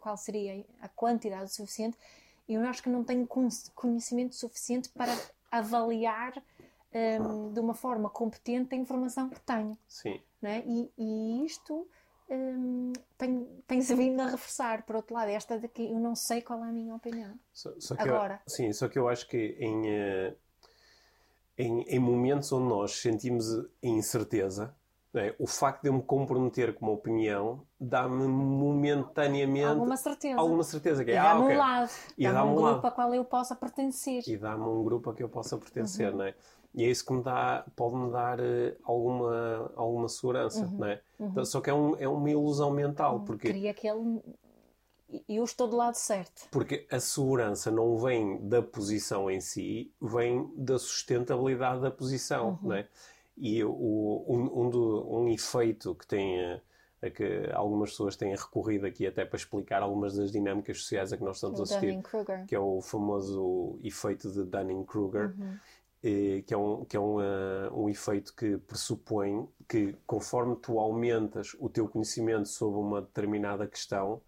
[0.00, 1.96] qual seria a quantidade suficiente,
[2.48, 3.26] eu acho que não tenho
[3.74, 5.16] conhecimento suficiente para
[5.50, 6.34] avaliar
[6.92, 9.78] um, de uma forma competente a informação que tenho.
[9.88, 10.20] Sim.
[10.42, 10.62] Né?
[10.66, 11.88] E, e isto
[12.30, 14.84] um, tem, vindo a reforçar.
[14.84, 17.34] Por outro lado, esta daqui, eu não sei qual é a minha opinião.
[17.52, 18.40] Só, só Agora.
[18.46, 20.34] Eu, sim, só que eu acho que em, eh,
[21.58, 23.44] em, em momentos onde nós sentimos
[23.82, 24.74] incerteza,
[25.16, 25.34] é?
[25.38, 30.40] O facto de eu me comprometer com uma opinião dá-me momentaneamente alguma certeza.
[30.40, 31.54] Alguma certeza que é, e dá-me ah, okay.
[31.54, 31.90] um lado.
[32.18, 32.86] E dá-me dá um um grupo lado.
[32.86, 34.22] a qual eu possa pertencer.
[34.26, 36.18] E dá-me um grupo a que eu possa pertencer, uhum.
[36.18, 36.34] não é?
[36.74, 40.78] E é isso que me dá, pode-me dar uh, alguma, alguma segurança, uhum.
[40.78, 41.00] não é?
[41.18, 41.28] Uhum.
[41.28, 43.18] Então, só que é, um, é uma ilusão mental.
[43.18, 43.24] Uhum.
[43.24, 43.48] Porque...
[43.48, 44.20] Queria que ele
[45.28, 46.48] eu estou do lado certo.
[46.50, 52.68] Porque a segurança não vem da posição em si, vem da sustentabilidade da posição, uhum.
[52.68, 52.88] não é?
[53.36, 56.60] E o, um, um, do, um efeito que tem a,
[57.02, 61.16] a, que algumas pessoas têm recorrido aqui até para explicar algumas das dinâmicas sociais a
[61.16, 62.00] que nós estamos a assistir,
[62.46, 65.56] que é o famoso efeito de Dunning-Kruger, uhum.
[66.46, 71.56] Que é, um, que é um, uh, um efeito que pressupõe que conforme tu aumentas
[71.58, 74.20] o teu conhecimento sobre uma determinada questão,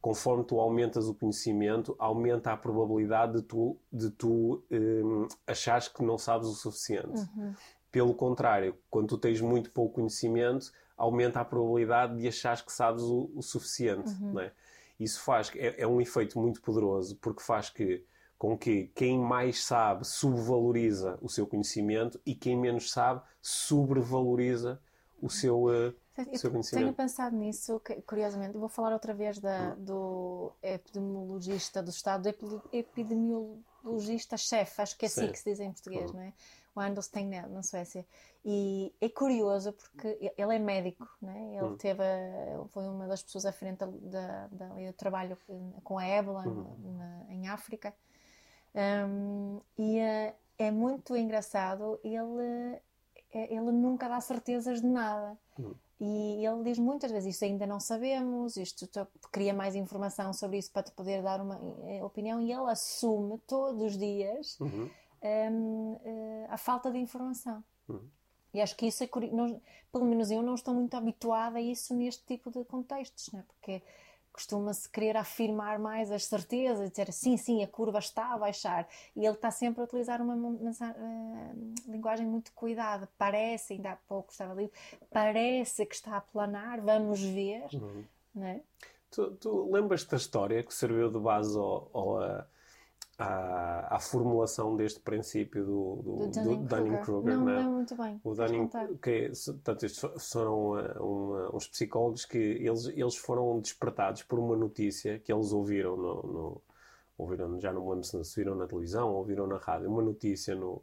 [0.00, 6.02] conforme tu aumentas o conhecimento, aumenta a probabilidade de tu, de tu um, achares que
[6.02, 7.20] não sabes o suficiente.
[7.36, 7.54] Uhum.
[7.92, 13.04] Pelo contrário, quando tu tens muito pouco conhecimento, aumenta a probabilidade de achares que sabes
[13.04, 14.10] o, o suficiente.
[14.20, 14.32] Uhum.
[14.32, 14.52] Não é?
[14.98, 18.04] Isso faz é, é um efeito muito poderoso porque faz que
[18.40, 24.80] com que quem mais sabe subvaloriza o seu conhecimento e quem menos sabe sobrevaloriza
[25.20, 26.84] o seu, uh, o seu conhecimento.
[26.84, 28.56] Tenho pensado nisso, curiosamente.
[28.56, 35.30] Vou falar outra vez da, do epidemiologista do Estado, do epidemiologista-chefe, acho que é assim
[35.30, 36.16] que se diz em português, uhum.
[36.16, 36.32] não é?
[36.74, 38.06] o Anders Tegnell, na Suécia.
[38.42, 41.56] E é curioso porque ele é médico, né?
[41.56, 41.76] ele hum.
[41.76, 42.02] teve,
[42.70, 45.36] foi uma das pessoas à frente da, da, eu trabalho
[45.84, 46.96] com a ébola hum.
[46.96, 47.94] na, em África.
[48.74, 52.80] Um, e é, é muito engraçado, ele,
[53.32, 55.36] é, ele nunca dá certezas de nada.
[55.58, 55.74] Hum.
[56.00, 58.88] E ele diz muitas vezes: Isto ainda não sabemos, isto
[59.30, 62.40] queria mais informação sobre isso para te poder dar uma eh, opinião.
[62.40, 64.88] E ele assume todos os dias uhum
[65.22, 67.62] um, uh, eh, a falta de informação.
[67.88, 68.08] Uhum.
[68.52, 69.60] E acho que isso é não,
[69.92, 73.44] pelo menos eu não estou muito habituada a isso neste tipo de contextos, né?
[73.46, 73.82] porque
[74.40, 78.88] costuma-se querer afirmar mais as certezas, dizer sim, sim, a curva está a baixar.
[79.14, 83.06] E ele está sempre a utilizar uma, uma, uma uh, linguagem muito cuidada.
[83.18, 84.72] Parece, ainda há pouco estava ali,
[85.10, 87.66] parece que está a planar, vamos ver.
[87.74, 88.04] Uhum.
[88.34, 88.62] Né?
[89.10, 92.44] Tu, tu lembras da história que serviu de base ao, ao uh
[93.20, 97.36] à, à formulação deste princípio do, do, do Dunning-Kruger.
[97.36, 97.62] Não, né?
[97.62, 98.20] não, muito bem.
[98.24, 98.68] O Dunning,
[99.02, 105.18] que, portanto, estes foram uh, uns psicólogos que eles, eles foram despertados por uma notícia
[105.18, 106.62] que eles ouviram no, no
[107.18, 110.54] ouviram, já não me lembro se viram na televisão ou ouviram na rádio, uma notícia
[110.54, 110.82] no,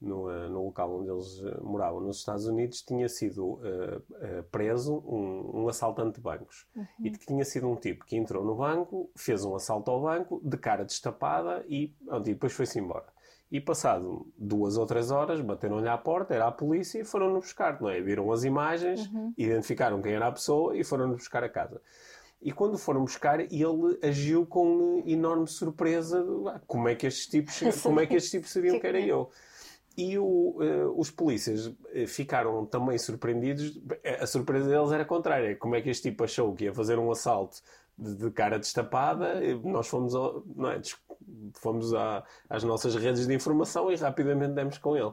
[0.00, 5.02] no, uh, no local onde eles uh, moravam, nos Estados Unidos, tinha sido uh, preso
[5.06, 6.66] um, um, assaltante de bancos.
[6.74, 6.86] Uhum.
[7.00, 10.40] E que tinha sido um tipo que entrou no banco, fez um assalto ao banco,
[10.44, 13.06] de cara destapada e, e depois foi-se embora.
[13.50, 17.80] E passado duas ou três horas, bateram-lhe à porta, era a polícia e foram-no buscar,
[17.80, 18.00] não é?
[18.00, 19.32] Viram as imagens, uhum.
[19.36, 21.80] identificaram quem era a pessoa e foram-no buscar a casa.
[22.42, 26.22] E quando foram buscar, ele agiu com enorme surpresa.
[26.66, 29.30] Como é que estes tipos, como é que estes tipos sabiam que era eu?
[29.96, 33.80] E o, uh, os polícias eh, ficaram também surpreendidos.
[34.20, 35.54] A surpresa deles era contrária.
[35.54, 37.58] Como é que este tipo achou que ia fazer um assalto
[37.96, 39.40] de, de cara destapada?
[39.62, 40.80] Nós fomos, ao, não é,
[41.54, 45.12] fomos à, às nossas redes de informação e rapidamente demos com ele.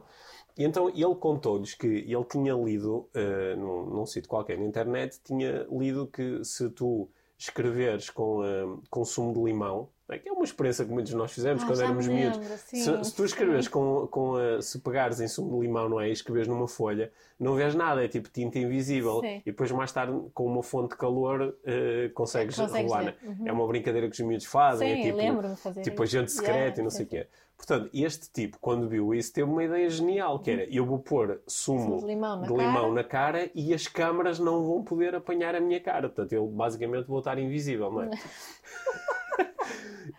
[0.57, 5.19] E então ele contou-lhes que ele tinha lido, uh, num, num sítio qualquer na internet,
[5.23, 9.89] tinha lido que se tu escreveres com uh, consumo de limão?
[10.17, 12.39] Que é uma experiência que muitos de nós fizemos ah, quando éramos miúdos.
[12.65, 16.09] Se, se, tu escreves com, com uh, se pegares em sumo de limão, não é?
[16.09, 19.19] E escreves numa folha, não vês nada, é tipo tinta invisível.
[19.21, 19.37] Sim.
[19.37, 23.03] E depois, mais tarde, com uma fonte de calor, uh, consegues, consegues rolar.
[23.05, 23.15] Né?
[23.23, 23.47] Uhum.
[23.47, 24.87] É uma brincadeira que os miúdos fazem.
[24.87, 27.27] Sim, é tipo, lembro-me de fazer Tipo agente secreto yeah, e não sei o quê.
[27.61, 31.41] Portanto, este tipo, quando viu isso, teve uma ideia genial, que era, eu vou pôr
[31.45, 35.53] sumo de limão na, de limão na cara e as câmaras não vão poder apanhar
[35.55, 36.09] a minha cara.
[36.09, 38.09] Portanto, eu basicamente vou estar invisível, não é?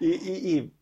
[0.01, 0.73] e, e, e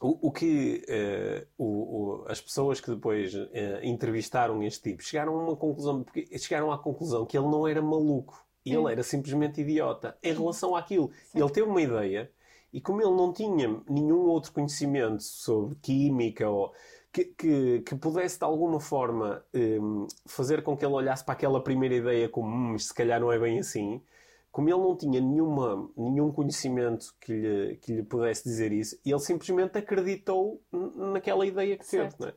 [0.00, 3.48] o, o, que uh, o, o, as pessoas que depois uh,
[3.82, 7.80] entrevistaram este tipo chegaram a uma conclusão, porque chegaram à conclusão que ele não era
[7.80, 11.10] maluco, ele era simplesmente idiota em relação àquilo.
[11.26, 11.40] Sim.
[11.40, 12.30] Ele teve uma ideia
[12.72, 16.72] e como ele não tinha nenhum outro conhecimento sobre química ou
[17.12, 21.62] que, que, que pudesse de alguma forma um, fazer com que ele olhasse para aquela
[21.62, 24.02] primeira ideia como hum, se calhar não é bem assim,
[24.54, 29.18] como ele não tinha nenhuma, nenhum conhecimento que lhe, que lhe pudesse dizer isso, ele
[29.18, 32.14] simplesmente acreditou naquela ideia que teve.
[32.20, 32.32] Né?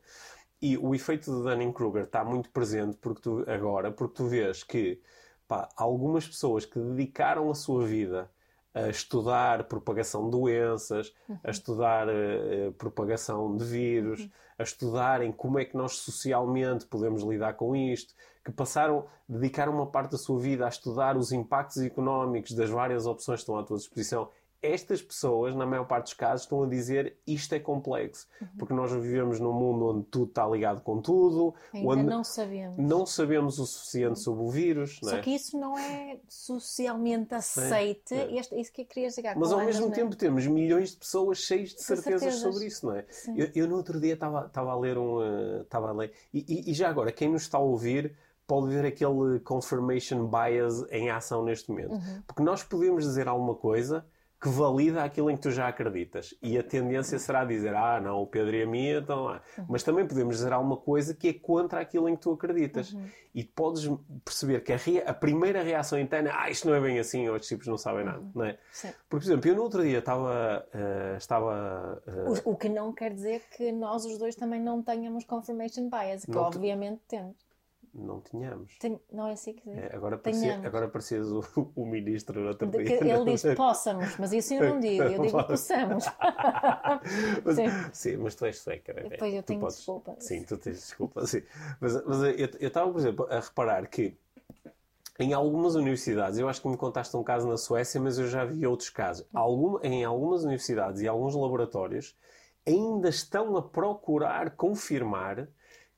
[0.60, 5.00] E o efeito de Dunning-Kruger está muito presente porque tu, agora, porque tu vês que
[5.48, 8.28] pá, algumas pessoas que dedicaram a sua vida
[8.74, 11.38] a estudar propagação de doenças, uhum.
[11.44, 14.30] a estudar uh, propagação de vírus, uhum.
[14.58, 18.16] a estudarem como é que nós socialmente podemos lidar com isto,
[18.48, 23.06] que passaram, dedicaram uma parte da sua vida a estudar os impactos económicos das várias
[23.06, 24.30] opções que estão à tua disposição
[24.62, 28.28] estas pessoas, na maior parte dos casos, estão a dizer isto é complexo.
[28.42, 28.48] Uhum.
[28.58, 31.54] Porque nós vivemos num mundo onde tudo está ligado com tudo.
[31.74, 32.78] Ainda onde não sabemos.
[32.78, 35.00] Não sabemos o suficiente sobre o vírus.
[35.04, 35.22] Só é?
[35.22, 38.14] que isso não é socialmente aceite.
[38.14, 38.40] É, é.
[38.40, 40.18] Este, isso que eu queria chegar Mas ao mesmo tempo é?
[40.18, 43.06] temos milhões de pessoas cheias de certezas, certezas, sobre isso, não é?
[43.36, 45.18] Eu, eu, no outro dia estava, a ler um...
[45.18, 46.12] Uh, estava a ler...
[46.34, 48.16] E, e, e já agora, quem nos está a ouvir
[48.48, 51.92] pode ver aquele confirmation bias em ação neste momento.
[51.92, 52.22] Uhum.
[52.26, 54.06] Porque nós podemos dizer alguma coisa
[54.40, 56.36] que valida aquilo em que tu já acreditas.
[56.44, 59.42] E a tendência será dizer, ah, não, o Pedro e a minha estão lá.
[59.58, 59.66] Uhum.
[59.68, 62.94] Mas também podemos dizer alguma coisa que é contra aquilo em que tu acreditas.
[62.94, 63.08] Uhum.
[63.34, 63.90] E podes
[64.24, 64.78] perceber que a,
[65.10, 68.06] a, primeira reação interna, ah, isto não é bem assim, ou estes tipos não sabem
[68.06, 68.32] nada, uhum.
[68.36, 68.60] não é?
[68.72, 68.90] Sim.
[68.90, 70.68] Porque, por exemplo, eu no outro dia estava...
[70.74, 72.48] Uh, estava uh...
[72.48, 76.26] O, o, que não quer dizer que nós os dois também não tenhamos confirmation bias,
[76.26, 77.18] que não obviamente te...
[77.18, 77.47] temos
[77.98, 78.78] não tínhamos.
[78.78, 79.78] Tem, não é assim que diz.
[79.78, 81.44] É, agora, parecia, agora parecias o,
[81.76, 83.04] o ministro outro dia.
[83.04, 86.06] Ele diz possamos, mas isso eu não digo, eu digo possamos.
[87.44, 87.66] mas, sim.
[87.92, 88.18] sim.
[88.18, 89.10] mas tu és sueca, não é?
[89.10, 90.16] Depois eu tu tenho podes, desculpa.
[90.20, 91.42] Sim, tu tens desculpa, sim.
[91.80, 94.16] Mas, mas eu estava, por exemplo, a reparar que
[95.20, 98.46] em algumas universidades, eu acho que me contaste um caso na Suécia, mas eu já
[98.46, 99.26] vi outros casos.
[99.34, 102.16] Algum, em algumas universidades e alguns laboratórios
[102.68, 105.48] ainda estão a procurar confirmar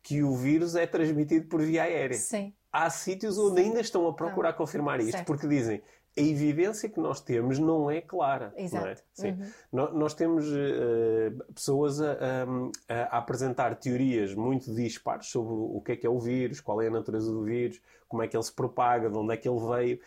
[0.10, 2.18] que o vírus é transmitido por via aérea.
[2.18, 2.52] Sim.
[2.74, 3.68] Há sítios onde Sim.
[3.68, 5.28] ainda estão a procurar confirmar isto, certo.
[5.28, 5.84] porque dizem
[6.18, 8.52] a evidência que nós temos não é clara.
[8.58, 8.86] Exato.
[8.86, 8.96] Não é?
[9.14, 9.32] Sim.
[9.34, 9.52] Uhum.
[9.72, 12.18] Nós, nós, temos uh, pessoas a,
[12.90, 16.82] a, a, apresentar teorias muito dispares sobre o que é que é o vírus, qual
[16.82, 19.48] é a natureza do vírus, como é que ele se propaga, de onde é que
[19.48, 20.00] ele veio.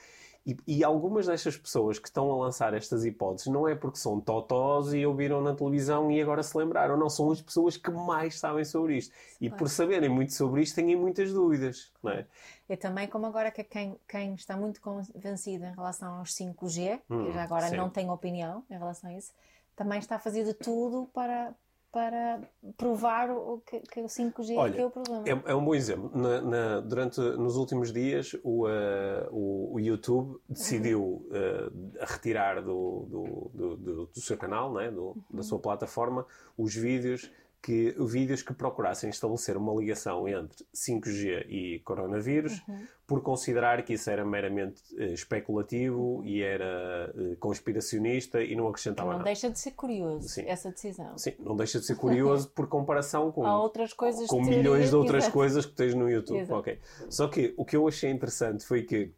[0.45, 4.21] E, e, algumas destas pessoas que estão a lançar estas hipóteses não é porque são
[4.21, 6.97] totós e ouviram na televisão e agora se lembraram.
[6.97, 9.15] Não, são as pessoas que mais sabem sobre isto.
[9.41, 9.59] E claro.
[9.59, 11.93] por saberem muito sobre isto têm muitas dúvidas.
[12.03, 12.27] Não é?
[12.69, 17.27] E também, como agora que quem, quem está muito convencido em relação aos 5G, hum,
[17.27, 17.77] que já agora sim.
[17.77, 19.33] não tem opinião em relação a isso,
[19.77, 21.55] também está a fazer de tudo para,
[21.93, 22.41] para
[22.79, 25.29] provar o que, que o 5G Olha, é o problema.
[25.29, 26.11] É, é um bom exemplo.
[26.15, 33.07] Na, na, durante, nos últimos dias, o, uh, o, o, YouTube decidiu uh, retirar do,
[33.11, 34.91] do, do, do, seu canal, né?
[34.91, 35.23] do, uhum.
[35.35, 36.27] da sua plataforma,
[36.57, 37.31] os vídeos
[37.63, 42.85] que vídeos que procurassem estabelecer uma ligação entre 5G e coronavírus, Uhum.
[43.07, 49.11] por considerar que isso era meramente eh, especulativo e era eh, conspiracionista e não acrescentava
[49.11, 49.25] Não nada.
[49.27, 50.45] deixa de ser curioso Sim.
[50.47, 51.17] essa decisão.
[51.17, 54.97] Sim, não deixa de ser curioso por comparação com, Há outras coisas com milhões de
[54.97, 55.33] outras Exato.
[55.33, 56.41] coisas que tens no YouTube.
[56.41, 56.59] Exato.
[56.59, 56.79] Ok.
[57.09, 59.13] Só que o que eu achei interessante foi que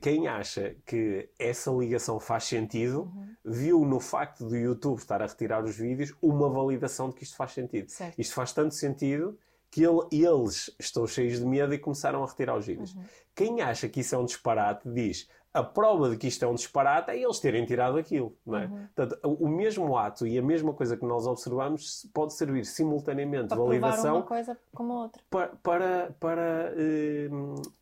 [0.00, 3.26] quem acha que essa ligação faz sentido Uhum.
[3.44, 7.36] viu no facto do YouTube estar a retirar os vídeos uma validação de que isto
[7.36, 7.90] faz sentido.
[7.90, 8.18] Certo.
[8.18, 9.38] Isto faz tanto sentido
[9.70, 12.94] que ele- eles estão cheios de medo e começaram a retirar os vídeos.
[12.94, 13.02] Uhum.
[13.34, 16.54] Quem acha que isso é um disparate diz a prova de que isto é um
[16.54, 18.36] disparate é eles terem tirado aquilo.
[18.44, 18.66] Não é?
[18.66, 18.86] Uhum.
[18.94, 23.48] Portanto, o mesmo ato e a mesma coisa que nós observamos pode servir simultaneamente de
[23.48, 25.22] Para provar validação uma coisa como outra.
[25.30, 27.28] pa- para, para, eh,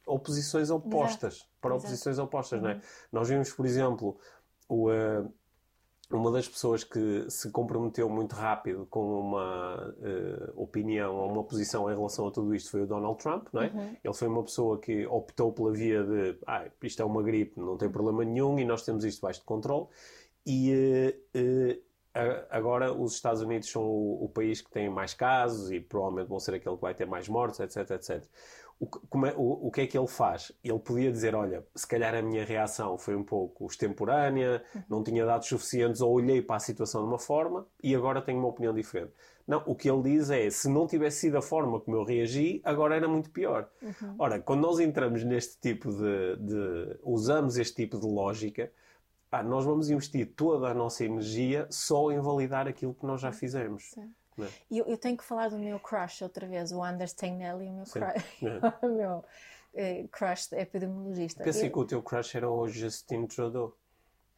[0.06, 1.48] oposições opostas.
[1.60, 1.86] Para Exato.
[1.86, 2.74] oposições opostas, não é?
[2.74, 2.80] Uhum.
[3.12, 4.16] Nós vimos, por exemplo,
[4.68, 5.24] o, eh,
[6.10, 11.90] uma das pessoas que se comprometeu muito rápido com uma eh, opinião ou uma posição
[11.90, 13.66] em relação a tudo isto foi o Donald Trump, não é?
[13.68, 13.96] Uhum.
[14.04, 17.76] Ele foi uma pessoa que optou pela via de ah, isto é uma gripe, não
[17.76, 19.86] tem problema nenhum e nós temos isto baixo de controle.
[20.46, 21.78] E eh,
[22.14, 26.28] a- agora os Estados Unidos são o, o país que tem mais casos e provavelmente
[26.28, 28.24] vão ser aquele que vai ter mais mortes, etc, etc.
[28.80, 30.52] O, que- como é- o- o que é que ele faz?
[30.62, 35.24] Ele podia dizer, olha, se calhar a minha reação foi um pouco extemporânea, não tinha
[35.24, 38.74] dados suficientes ou olhei para a situação de uma forma e agora tenho uma opinião
[38.74, 39.12] diferente.
[39.46, 42.60] Não, o que ele diz é, se não tivesse sido a forma como eu reagi,
[42.64, 43.68] agora era muito pior.
[43.82, 44.14] Uhum.
[44.18, 48.70] Ora, quando nós entramos neste tipo de, de- usamos este tipo de lógica,
[49.44, 53.90] nós vamos investir toda a nossa energia só em validar aquilo que nós já fizemos.
[53.90, 54.12] Sim.
[54.36, 54.50] Não é?
[54.70, 57.72] E eu, eu tenho que falar do meu crush outra vez, o Anders Tegnelli, o
[57.72, 58.00] meu Sim.
[58.00, 58.60] crush, É.
[58.86, 59.24] o meu
[59.74, 61.44] eh, crush epidemiologista.
[61.44, 63.76] Pensei Eu- que o teu crush era o Justin Trudeau.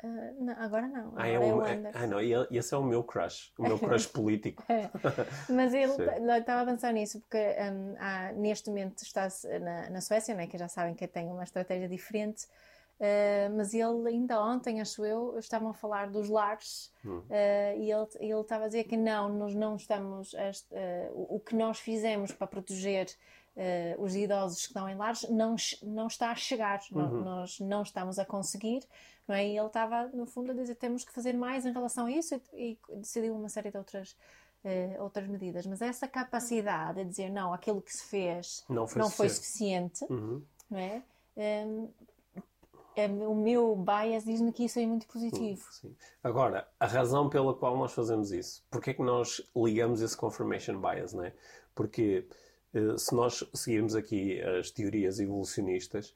[0.03, 0.07] ah,
[0.39, 1.97] não, agora não, agora Ah, é é, o, o é- Anders.
[1.97, 3.53] ah, não, esse é o meu crush.
[3.59, 4.63] O meu crush político.
[4.69, 4.91] É.
[5.51, 9.29] Mas ele eu estava a pensar nisso porque hum, há- neste momento está
[9.61, 12.47] na, na Suécia, né, que já sabem que tem uma estratégia diferente,
[13.01, 17.19] uh, mas ele ainda ontem, acho eu, estavam a falar dos lares Hum.
[17.21, 21.37] uh, e ele, ele estava a dizer que não, nós não estamos, a uh, o
[21.37, 23.07] o que nós fizemos para proteger
[23.57, 27.25] uh, os idosos que estão em lares não, não está a chegar, Não- Uhum.
[27.25, 28.83] nós não estamos a conseguir.
[29.29, 29.45] Não é?
[29.47, 32.41] E ele estava, no fundo, a dizer temos que fazer mais em relação a isso
[32.55, 34.17] e, e decidiu uma série de outras
[34.65, 39.03] eh, outras medidas, mas essa capacidade de dizer não, aquilo que se fez Não foi
[39.03, 39.99] não foi suficiente.
[39.99, 40.43] suficiente, Uhum.
[40.71, 41.03] não é?
[41.37, 41.89] Hum,
[42.97, 45.63] é, o meu bias diz-me que isso é muito positivo.
[45.71, 45.95] Sim.
[46.23, 50.81] Agora, a razão pela qual nós fazemos isso, porque é que nós ligamos esse confirmation
[50.81, 51.33] bias, não é?
[51.75, 52.27] Porque
[52.75, 56.15] eh, se nós seguirmos aqui as teorias evolucionistas,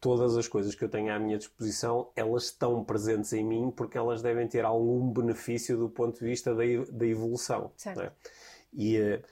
[0.00, 3.98] todas as coisas que eu tenho à minha disposição, elas estão presentes em mim porque
[3.98, 7.72] elas devem ter algum benefício do ponto de vista da, da evolução.
[7.76, 7.98] Certo.
[7.98, 8.12] não é?
[8.72, 9.22] E eh,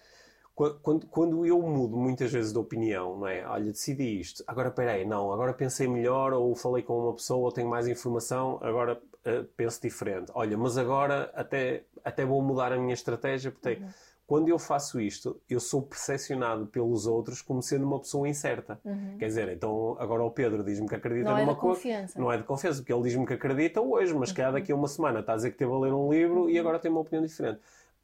[0.55, 3.47] Quando, quando eu mudo muitas vezes de opinião, não é?
[3.47, 7.53] Olha, decidi isto, agora peraí, não, agora pensei melhor, ou falei com uma pessoa, ou
[7.53, 10.31] tenho mais informação, agora eh, penso diferente.
[10.35, 13.89] Olha, mas agora até, até vou mudar a minha estratégia, porque Uhum.
[14.27, 18.79] quando eu faço isto, eu sou percepcionado pelos outros como sendo uma pessoa incerta.
[18.85, 19.17] Uhum.
[19.19, 21.77] Quer dizer, então agora o Pedro diz-me que acredita Não é numa de coisa.
[21.77, 22.21] confiança.
[22.21, 24.53] Não é de confiança, porque ele diz-me que acredita hoje, mas que há Uhum.
[24.53, 26.79] daqui a uma semana está a dizer que teve a ler um livro e agora
[26.79, 27.61] tem uma opinião diferente.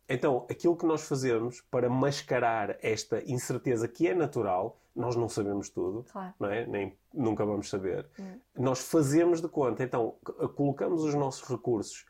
[0.08, 5.68] Então, aquilo que nós fazemos para mascarar esta incerteza que é natural, nós não sabemos
[5.68, 6.32] tudo, Claro.
[6.38, 6.64] não é?
[6.66, 8.06] Nem nunca vamos saber.
[8.18, 8.38] Hum.
[8.56, 12.06] Nós fazemos de conta, então c- colocamos os nossos recursos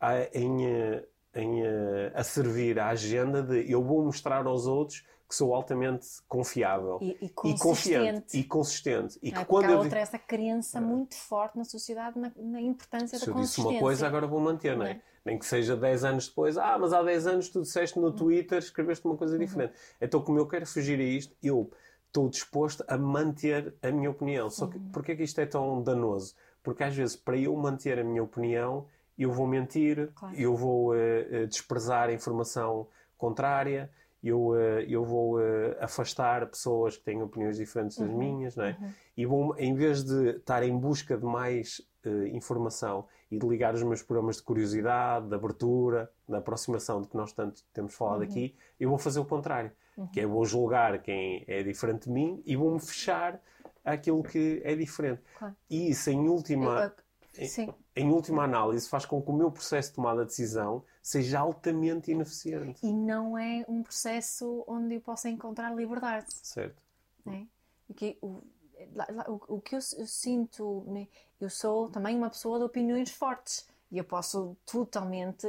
[0.00, 1.04] ah, em, eh,
[1.34, 6.06] em, eh, a servir à agenda de eu vou mostrar aos outros que sou altamente
[6.28, 7.28] confiável E, e e
[7.58, 8.36] consistente.
[8.38, 9.32] e consistente e é?
[9.32, 13.24] que quando há eu outra essa crença muito forte na sociedade na, na importância se
[13.26, 13.70] da eu disse consistência.
[13.70, 14.94] uma coisa, agora vou manter, não é?
[14.94, 15.02] Não é?
[15.26, 16.56] Nem que seja 10 anos depois.
[16.56, 19.74] Ah, mas há 10 anos tu disseste no Twitter, escreveste uma coisa diferente.
[20.00, 21.68] Então, como eu quero fugir a isto, eu
[22.06, 24.48] estou disposto a manter a minha opinião.
[24.48, 26.36] Só que, porquê é que isto é tão danoso?
[26.62, 28.86] Porque às vezes, para eu manter a minha opinião,
[29.18, 30.36] eu vou mentir, Claro.
[30.36, 32.86] eu vou eh, desprezar a informação
[33.18, 33.90] contrária,
[34.22, 38.16] eu, eh, eu vou eh, afastar pessoas que têm opiniões diferentes das Uhum.
[38.16, 38.76] minhas, não é?
[38.80, 38.90] Uhum.
[39.16, 41.80] E vou, em vez de estar em busca de mais
[42.32, 47.16] informação e de ligar os meus programas de curiosidade, de abertura, de aproximação de que
[47.16, 48.26] nós tanto temos falado Uhum.
[48.28, 49.70] aqui, eu vou fazer o contrário.
[50.12, 53.40] Que é vou julgar quem é diferente de mim e vou-me fechar
[53.82, 55.22] àquilo que é diferente.
[55.38, 55.56] Claro.
[55.70, 56.94] E isso, em última,
[57.32, 61.40] Sim, em última análise, faz com que o meu processo de tomada de decisão seja
[61.40, 62.78] altamente ineficiente.
[62.86, 66.26] e não é um processo onde eu possa encontrar liberdade.
[66.28, 66.82] Certo?
[67.86, 68.42] Porque o, lá- lá-
[69.28, 71.08] o, o que eu, eu sinto, né?
[71.40, 73.66] eu sou também uma pessoa de opiniões fortes.
[73.90, 75.46] E eu posso totalmente.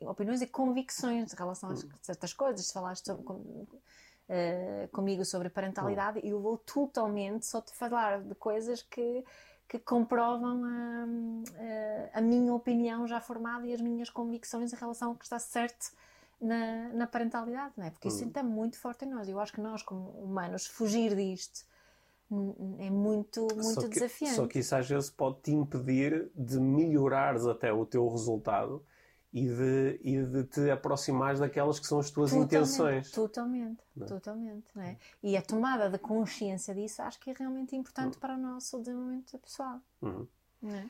[0.00, 1.90] opiniões e convicções em relação a hum.
[2.00, 2.66] certas coisas.
[2.66, 8.22] Se falaste sobre, com, uh, comigo sobre parentalidade, e eu vou totalmente só te falar
[8.22, 9.24] de coisas que
[9.68, 11.04] que comprovam a,
[12.14, 15.38] a, a, minha opinião já formada e as minhas convicções em relação ao que está
[15.38, 15.92] certo
[16.40, 17.90] na, na parentalidade, não é?
[17.90, 19.28] Porque isso está muito forte em nós.
[19.28, 21.66] Eu acho que nós, como humanos, fugir disto
[22.78, 24.34] é muito, muito só que, desafiante.
[24.34, 28.84] Só que isso às vezes pode te impedir de melhorares até o teu resultado
[29.32, 33.10] e de, e de te aproximares daquelas que são as tuas totalmente, intenções.
[33.10, 34.08] Totalmente, não é?
[34.08, 34.66] totalmente.
[34.74, 34.96] Não é?
[35.22, 38.20] E a tomada de consciência disso acho que é realmente importante uhum.
[38.20, 39.80] para o nosso desenvolvimento pessoal.
[40.02, 40.26] Uhum.
[40.60, 40.86] Não é?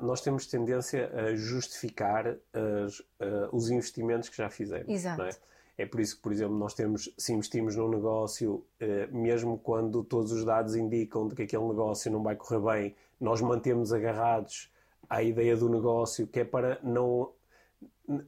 [0.00, 4.88] Nós temos tendência a justificar as, uh, os investimentos que já fizemos.
[4.88, 5.22] Exato.
[5.22, 5.30] É?
[5.78, 5.86] é?
[5.86, 10.32] por isso que, por exemplo, nós temos, se investimos num negócio, uh, mesmo quando todos
[10.32, 14.70] os dados indicam de que aquele negócio não vai correr bem, nós mantemos agarrados
[15.08, 17.30] à ideia do negócio, que é para não,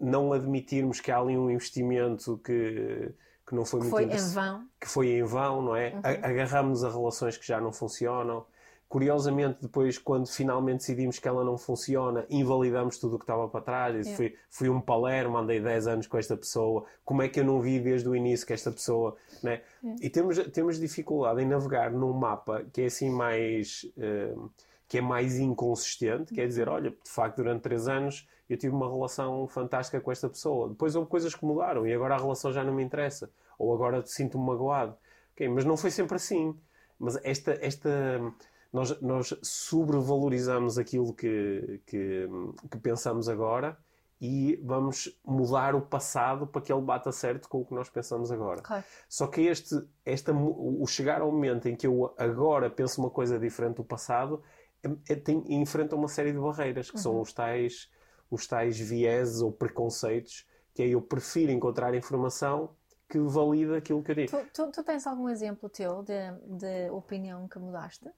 [0.00, 3.12] não admitirmos que há ali um investimento que,
[3.44, 4.68] que não foi que muito foi em vão.
[4.80, 5.94] que foi em vão, não é?
[5.94, 6.00] Uhum.
[6.04, 8.46] Agarramos a relações que já não funcionam.
[8.88, 13.60] Curiosamente, depois, quando finalmente decidimos que ela não funciona, invalidamos tudo o que estava para
[13.60, 14.06] trás.
[14.06, 14.16] Yeah.
[14.16, 16.86] Fui, fui um palermo, andei 10 anos com esta pessoa.
[17.04, 19.14] Como é que eu não vi desde o início que esta pessoa.
[19.42, 19.60] Né?
[19.82, 20.06] Yeah.
[20.06, 23.84] E temos, temos dificuldade em navegar num mapa que é assim mais.
[23.96, 24.50] Uh,
[24.88, 26.32] que é mais inconsistente.
[26.32, 30.30] Quer dizer, olha, de facto, durante 3 anos eu tive uma relação fantástica com esta
[30.30, 30.70] pessoa.
[30.70, 33.30] Depois houve coisas que mudaram e agora a relação já não me interessa.
[33.58, 34.96] Ou agora sinto-me magoado.
[35.34, 36.58] Okay, mas não foi sempre assim.
[36.98, 37.58] Mas esta.
[37.60, 38.32] esta
[38.72, 42.28] nós, nós sobrevalorizamos aquilo que, que,
[42.70, 43.78] que, pensamos agora
[44.20, 48.30] e vamos mudar o passado para que ele bata certo com o que nós pensamos
[48.30, 48.60] agora.
[48.60, 48.84] Claro.
[49.08, 53.38] Só que este, esta, o chegar ao momento em que eu agora penso uma coisa
[53.38, 54.42] diferente do passado
[54.82, 57.02] é, é, tem, enfrenta uma série de barreiras, que uhum.
[57.02, 57.90] são os tais,
[58.30, 62.76] os tais vieses ou preconceitos, que é eu prefiro encontrar informação
[63.08, 64.30] que valida aquilo que eu digo.
[64.30, 68.10] Tu, tu, tu tens algum exemplo teu de, de opinião que mudaste?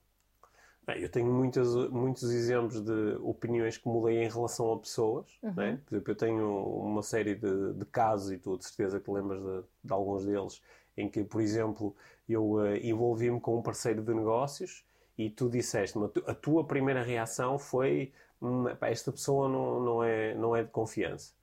[0.89, 5.27] Eu tenho muitas, muitos exemplos de opiniões que mudei em relação a pessoas.
[5.43, 5.55] Uhum.
[5.55, 5.81] Né?
[5.87, 9.41] Por exemplo, eu tenho uma série de, de casos, e tu de certeza que lembras
[9.41, 10.63] de, de alguns deles,
[10.97, 11.95] em que, por exemplo,
[12.29, 14.85] eu uh, envolvi-me com um parceiro de negócios
[15.17, 20.57] e tu disseste-me, a tua primeira reação foi hum, esta pessoa não, não, é, não
[20.57, 21.35] é de confiança.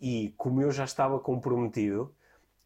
[0.00, 2.14] E como eu já estava comprometido,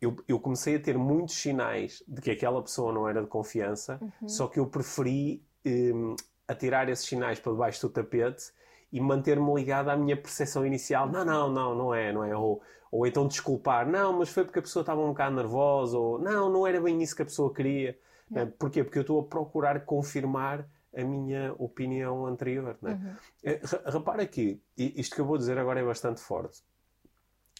[0.00, 3.98] eu, eu, comecei a ter muitos sinais de que aquela pessoa não era de confiança,
[4.00, 4.28] uhum.
[4.28, 6.16] só que eu preferi um,
[6.46, 8.52] atirar esses sinais para debaixo do tapete
[8.92, 11.08] e manter-me ligado à minha percepção inicial.
[11.08, 12.34] Não, não, não, não é, não é.
[12.36, 13.86] Ou, ou então desculpar.
[13.86, 15.98] Não, mas foi porque a pessoa estava um bocado nervosa.
[15.98, 17.98] Ou não, não era bem isso que a pessoa queria.
[18.30, 18.46] Não.
[18.46, 18.82] Porquê?
[18.82, 20.66] Porque eu estou a procurar confirmar
[20.96, 22.76] a minha opinião anterior.
[22.80, 22.94] Não é?
[22.94, 23.16] Uhum.
[23.44, 26.62] Eh, repara que isto que eu vou dizer agora é bastante forte.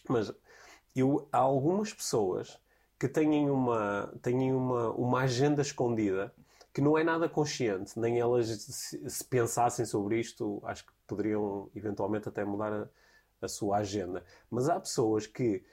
[0.07, 0.33] Mas
[0.95, 2.59] eu, há algumas pessoas
[2.99, 6.33] que têm uma, têm uma, uma agenda escondida
[6.73, 11.69] que não é nada consciente, nem elas se, se pensassem sobre isto, acho que poderiam
[11.75, 12.87] eventualmente até mudar a,
[13.41, 14.23] a sua agenda.
[14.49, 15.63] Mas há pessoas que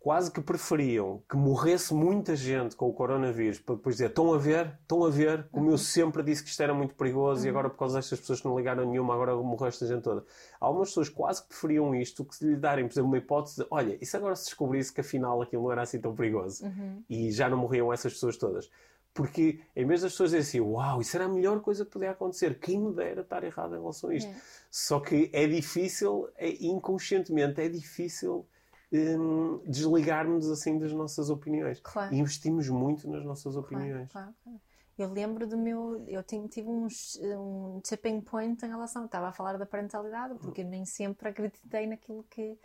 [0.00, 4.38] quase que preferiam que morresse muita gente com o coronavírus para depois dizer estão a
[4.38, 5.72] ver, estão a ver, como uhum.
[5.72, 7.46] eu sempre disse que isto era muito perigoso uhum.
[7.46, 10.24] e agora por causa destas pessoas que não ligaram nenhuma, agora morreu esta gente toda.
[10.58, 13.56] Há algumas pessoas quase que preferiam isto que se lhe darem, por exemplo, uma hipótese
[13.56, 16.64] de, olha, e se agora se descobrisse que afinal aquilo não era assim tão perigoso
[16.64, 17.04] uhum.
[17.08, 18.70] e já não morriam essas pessoas todas.
[19.12, 22.12] Porque em vez das pessoas dizerem assim, uau, isso era a melhor coisa que podia
[22.12, 24.30] acontecer, quem me dera estar errado em relação a isto.
[24.30, 24.40] É.
[24.70, 28.46] Só que é difícil, é, inconscientemente, é difícil
[28.92, 31.80] um, desligarmos assim das nossas opiniões.
[31.80, 32.14] Claro.
[32.14, 34.10] investimos muito nas nossas opiniões.
[34.10, 34.60] Claro, claro,
[34.98, 36.04] eu lembro do meu.
[36.06, 36.86] Eu tive um,
[37.22, 39.06] um tipping point em relação.
[39.06, 42.58] Estava a falar da parentalidade, porque eu nem sempre acreditei naquilo que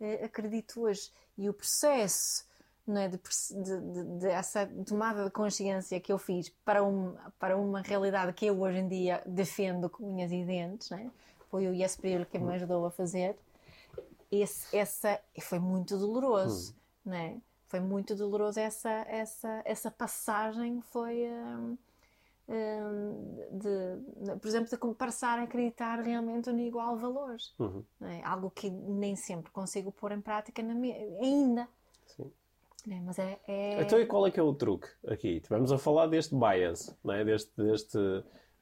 [0.00, 1.10] uh, acredito hoje.
[1.36, 2.44] E o processo
[2.90, 7.56] não é, de, de, de, essa tomada de consciência que eu fiz para, um, para
[7.56, 11.10] uma realidade que eu hoje em dia defendo com unhas e dentes, é?
[11.50, 13.36] foi o Yes Período que me ajudou a fazer.
[14.30, 16.74] Esse, essa foi muito doloroso,
[17.06, 17.12] hum.
[17.12, 17.36] é?
[17.66, 21.78] Foi muito doloroso essa, essa, essa passagem, foi um,
[22.48, 27.36] um, de, por exemplo, de passar a acreditar realmente no igual valor.
[27.60, 27.84] Uhum.
[28.00, 28.24] É?
[28.24, 31.68] Algo que nem sempre consigo pôr em prática minha, ainda.
[32.88, 33.82] É, mas é, é...
[33.82, 35.36] Então, e qual é que é o truque aqui?
[35.36, 37.24] Estivemos a falar deste bias, não é?
[37.24, 37.98] deste, deste,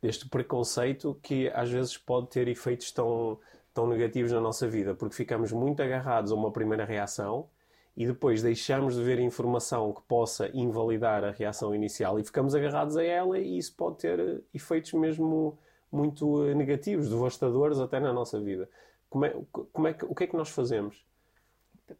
[0.01, 3.39] deste preconceito que às vezes pode ter efeitos tão,
[3.73, 7.49] tão negativos na nossa vida, porque ficamos muito agarrados a uma primeira reação
[7.97, 12.97] e depois deixamos de ver informação que possa invalidar a reação inicial e ficamos agarrados
[12.97, 15.59] a ela e isso pode ter efeitos mesmo
[15.91, 18.69] muito uh, negativos, devastadores até na nossa vida.
[19.11, 21.08] Como é, como é que, o que é que nós fazemos?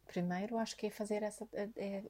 [0.07, 2.03] Primeiro, acho que é fazer, essa, é,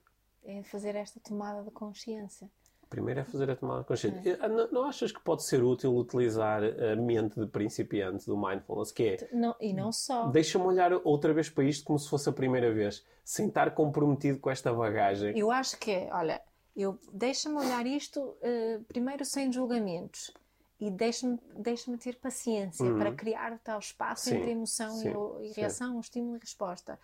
[0.44, 2.50] é fazer esta tomada de consciência.
[2.90, 4.40] Primeiro é fazer a tomada de consciência.
[4.42, 4.48] É.
[4.48, 8.92] Não, não, achas que pode ser útil utilizar a mente de principiante do mindfulness?
[8.92, 9.30] Que é.
[9.32, 10.28] Não, e não só.
[10.28, 14.40] Deixa-me olhar outra vez para isto como se fosse a primeira vez, sem estar comprometido
[14.40, 15.38] com esta bagagem.
[15.38, 16.42] Eu acho que é, olha,
[16.76, 20.34] eu deixa-me olhar isto uh, primeiro sem julgamentos
[20.80, 22.98] e deixa-me deixa ter paciência uhum.
[22.98, 26.00] para criar tal espaço sim, entre emoção sim, e, e reação, sim.
[26.00, 26.98] estímulo e resposta.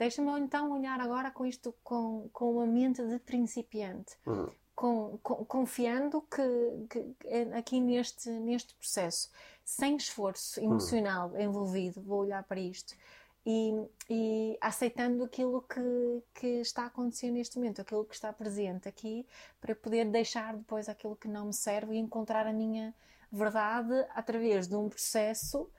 [0.00, 4.16] Deixa-me então olhar agora com isto com, com a mente de principiante.
[4.26, 4.48] Uhum
[4.80, 9.30] com, com, confiando que, que, é aqui neste, neste processo,
[9.62, 10.64] sem esforço hum.
[10.64, 11.38] emocional hum.
[11.38, 12.96] envolvido, vou olhar para isto
[13.44, 13.74] e,
[14.08, 19.26] e aceitando aquilo que, que está acontecendo neste momento, aquilo que está presente aqui,
[19.60, 22.94] para poder deixar depois aquilo que não me serve e encontrar a minha
[23.30, 25.70] verdade através de um processo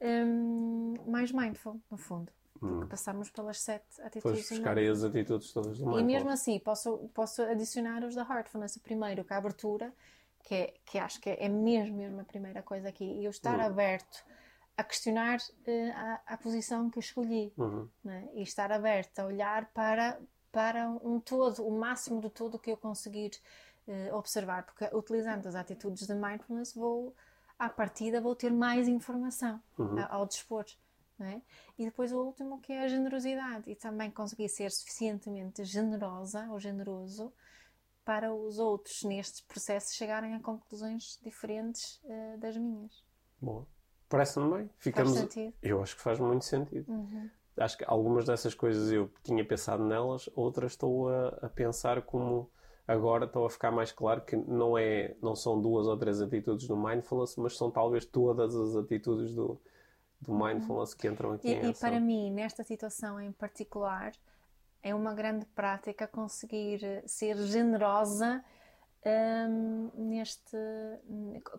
[0.00, 2.30] um, mais mindful, no fundo.
[2.60, 2.86] Porque hum.
[2.86, 4.22] passamos pelas sete atitudes.
[4.22, 8.22] Depois buscar aí as atitudes todas do E mesmo assim, posso, posso adicionar os da
[8.22, 8.76] Heartfulness.
[8.76, 9.90] Primeiro, que a abertura,
[10.42, 13.04] que, é, que acho que é mesmo, mesmo a primeira coisa aqui.
[13.04, 13.62] E eu estar hum.
[13.62, 14.22] aberto
[14.76, 17.50] a questionar uh, a, a, posição que escolhi.
[17.56, 17.88] Uhum.
[18.04, 18.28] Né?
[18.34, 20.20] E estar aberto a olhar para,
[20.52, 23.30] para um todo, o máximo de tudo que eu conseguir
[23.88, 24.64] uh, observar.
[24.64, 27.14] Porque utilizando as atitudes de mindfulness, vou,
[27.58, 30.04] à partida, vou ter mais informação uhum.
[30.10, 30.66] ao dispor.
[31.22, 31.42] É?
[31.78, 36.58] E depois o último que é a generosidade e também conseguir ser suficientemente generosa ou
[36.58, 37.30] generoso
[38.04, 43.04] para os outros neste processo chegarem a conclusões diferentes uh, das minhas.
[43.40, 43.66] Bom,
[44.08, 44.70] parece-me bem.
[44.78, 45.12] Ficamos...
[45.12, 45.54] Faz sentido?
[45.62, 46.90] Eu acho que faz muito sentido.
[46.90, 47.30] Uhum.
[47.58, 52.50] Acho que algumas dessas coisas eu tinha pensado nelas, outras estou a, a pensar como
[52.86, 56.66] agora estou a ficar mais claro que não é não são duas ou três atitudes
[56.66, 59.60] do mindfulness, mas são talvez todas as atitudes do
[60.20, 61.48] do mindfulness que entram aqui.
[61.48, 64.12] E, e para mim, nesta situação em particular,
[64.82, 68.44] é uma grande prática conseguir ser generosa
[69.04, 70.56] um, neste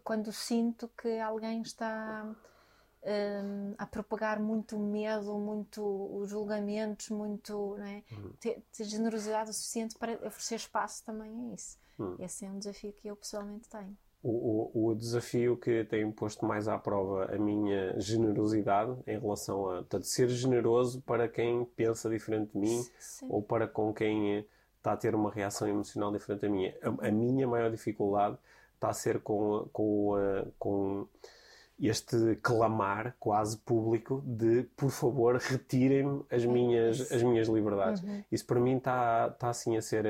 [0.04, 2.36] quando sinto que alguém está
[3.04, 5.84] um, a propagar muito medo, muito
[6.16, 8.04] os julgamentos, muito é?
[8.12, 8.34] uhum.
[8.40, 11.80] ter, ter, generosidade o suficiente para oferecer espaço também a isso.
[11.98, 12.16] Uhum.
[12.20, 16.68] Esse é um desafio que eu pessoalmente tenho o, o, desafio que tem posto mais
[16.68, 22.52] à prova a minha generosidade em relação a portanto, ser generoso para quem pensa diferente
[22.54, 23.28] de mim Sim.
[23.30, 24.46] ou para com quem
[24.78, 26.76] está a ter uma reação emocional diferente da minha.
[26.82, 28.38] A, a minha maior dificuldade
[28.76, 30.14] está a ser com, com,
[30.60, 31.08] com
[31.88, 38.04] este clamar quase público de por favor retirem-me as minhas, as minhas liberdades.
[38.04, 38.24] Uhum.
[38.32, 40.06] Isso para mim está tá assim a ser.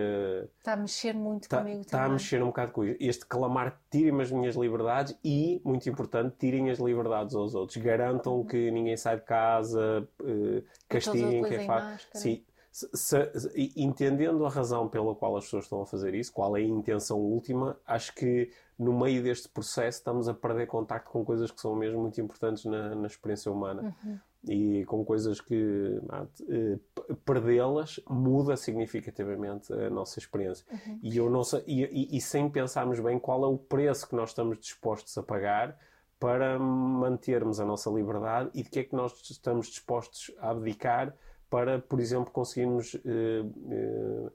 [0.57, 2.97] Está eh, a mexer muito tá, comigo Está a mexer um bocado com isso.
[2.99, 7.77] Este clamar tirem-me as minhas liberdades e, muito importante, tirem as liberdades aos outros.
[7.77, 8.45] Garantam uhum.
[8.45, 12.07] que ninguém sai de casa, uh, castiguem quem faz.
[12.13, 16.55] Sim, se, se, entendendo a razão pela qual as pessoas estão a fazer isso, qual
[16.55, 18.49] é a intenção última, acho que
[18.81, 22.65] no meio deste processo estamos a perder contacto com coisas que são mesmo muito importantes
[22.65, 23.95] na, na experiência humana.
[24.03, 24.19] Uhum.
[24.49, 26.79] E com coisas que ah, eh,
[27.23, 30.65] perdê-las muda significativamente a nossa experiência.
[30.71, 30.99] Uhum.
[31.03, 34.15] E, eu não sei, e, e, e sem pensarmos bem qual é o preço que
[34.15, 35.77] nós estamos dispostos a pagar
[36.19, 41.15] para mantermos a nossa liberdade e de que é que nós estamos dispostos a abdicar
[41.47, 42.99] para, por exemplo, conseguirmos uh,
[43.45, 44.31] uh,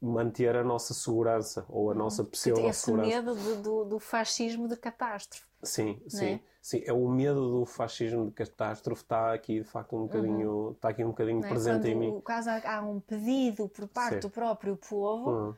[0.00, 3.08] manter a nossa segurança ou a nossa pseudo-segurança.
[3.08, 5.44] Esse medo do, do, do, fascismo de catástrofe.
[5.62, 6.40] Sim, sim, é?
[6.62, 6.82] sim.
[6.86, 10.70] É o medo do fascismo de catástrofe está aqui de facto um bocadinho, uhum.
[10.72, 11.48] está aqui um bocadinho é?
[11.48, 12.20] presente Quando, em mim.
[12.20, 14.20] Caso há um pedido por parte sim.
[14.20, 15.30] do próprio povo.
[15.30, 15.54] Uhum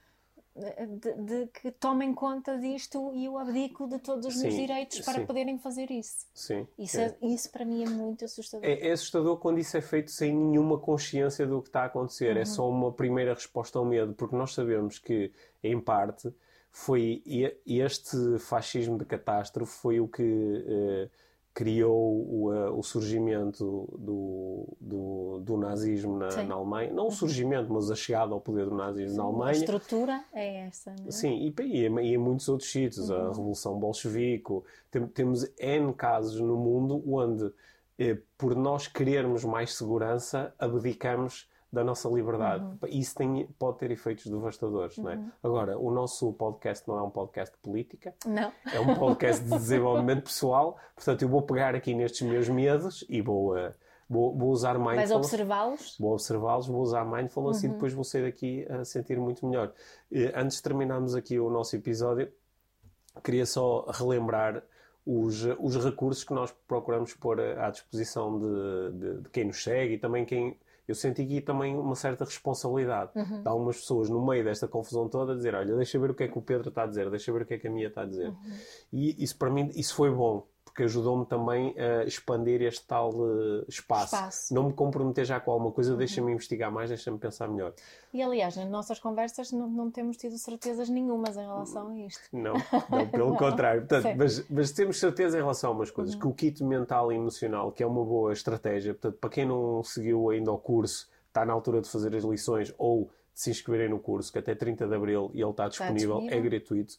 [0.55, 5.01] de, de, que tomem conta disto e eu abdico de todos os sim, meus direitos
[5.01, 5.27] para sim.
[5.27, 6.27] poderem fazer isso.
[6.35, 6.67] Sim.
[6.79, 7.17] Isso, é.
[7.21, 8.69] É, isso para mim é muito assustador.
[8.69, 12.31] É, é, assustador quando isso é feito sem nenhuma consciência do que está a acontecer.
[12.31, 12.41] É uhum.
[12.41, 15.33] É só uma primeira resposta ao medo, porque nós sabemos que,
[15.63, 16.33] em parte,
[16.71, 17.23] foi
[17.67, 20.23] este fascismo de catástrofe foi o que.
[20.23, 21.11] Uh,
[21.53, 26.93] criou o, uh, o surgimento do, do, do nazismo na, na, Alemanha.
[26.93, 27.11] Não o uhum.
[27.11, 29.51] surgimento, mas a chegada ao poder do nazismo Sim, na Alemanha.
[29.51, 31.11] A estrutura é essa, não é?
[31.11, 33.11] Sim, e, e, e em muitos outros sítios.
[33.11, 33.17] Uhum.
[33.17, 34.63] A Revolução Bolchevique.
[34.91, 37.53] Tem, temos N casos no mundo onde,
[37.99, 42.65] eh, por nós querermos mais segurança, abdicamos da nossa liberdade.
[42.65, 42.79] Uhum.
[42.89, 45.05] Isso tem, pode ter efeitos devastadores, uhum.
[45.05, 45.17] não é?
[45.17, 45.31] Uhum.
[45.43, 48.15] Agora, o nosso podcast não é um podcast de política.
[48.27, 48.53] Não.
[48.73, 50.79] É um podcast de desenvolvimento pessoal.
[50.95, 53.57] Portanto, eu vou pegar aqui nestes meus medos e vou...
[53.57, 53.73] Uh,
[54.13, 55.09] Vou, vou, usar mindfulness.
[55.09, 55.97] Vais observá-los?
[55.97, 57.71] Vou observá-los, vou usar mindfulness uhum.
[57.71, 59.73] e depois vou sair daqui a sentir muito melhor.
[60.11, 62.29] Uh, antes de terminarmos aqui o nosso episódio,
[63.23, 64.65] queria só relembrar
[65.07, 69.95] os, os recursos que nós procuramos pôr à disposição de, de, de quem nos segue
[69.95, 70.59] e também quem.
[70.91, 73.43] Eu senti aqui também uma certa responsabilidade Uhum.
[73.43, 76.29] de algumas pessoas no meio desta confusão toda dizer: Olha, deixa ver o que é
[76.29, 78.03] que o Pedro está a dizer, deixa ver o que é que a Mia está
[78.03, 78.29] a dizer.
[78.29, 78.37] Uhum.
[78.93, 80.47] E isso para mim isso foi bom,
[80.81, 84.15] porque ajudou-me também a expandir este tal eh, espaço.
[84.15, 84.55] Espaço.
[84.55, 87.75] Não me comprometer já com alguma coisa, deixa-me investigar mais, deixa-me pensar melhor.
[88.15, 92.23] E aliás, nas nossas conversas não, não temos tido certezas nenhumas em relação a isto.
[92.33, 92.55] Não,
[92.89, 93.83] não pelo contrário.
[93.83, 94.07] Portanto.
[94.07, 94.17] Uhum.
[94.17, 97.71] mas, mas temos certeza em relação a umas coisas, que o kit mental e emocional,
[97.73, 101.53] que é uma boa estratégia, portanto, para quem não seguiu ainda o curso, está na
[101.53, 103.11] altura de fazer as lições ou
[103.41, 106.21] de se inscreverem no curso, que até 30 de Abril e ele está disponível, é
[106.21, 106.51] disponível.
[106.51, 106.95] gratuito.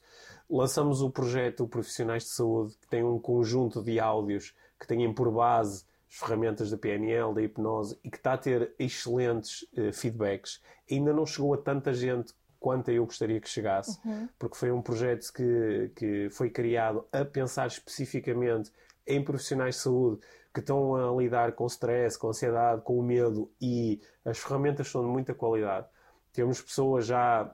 [0.50, 5.32] Lançamos o projeto Profissionais de Saúde, que tem um conjunto de áudios que têm por
[5.32, 10.62] base as ferramentas da PNL, da hipnose, e que está a ter excelentes eh, feedbacks.
[10.89, 13.98] Ainda não chegou a tanta gente quanto eu gostaria que chegasse,
[14.38, 18.72] porque foi um projeto que, que foi criado a pensar especificamente
[19.08, 20.20] em profissionais de saúde
[20.54, 25.02] que estão a lidar com stress, com ansiedade, com o medo e as ferramentas são
[25.02, 25.88] de muita qualidade.
[26.34, 27.54] Temos pessoas já,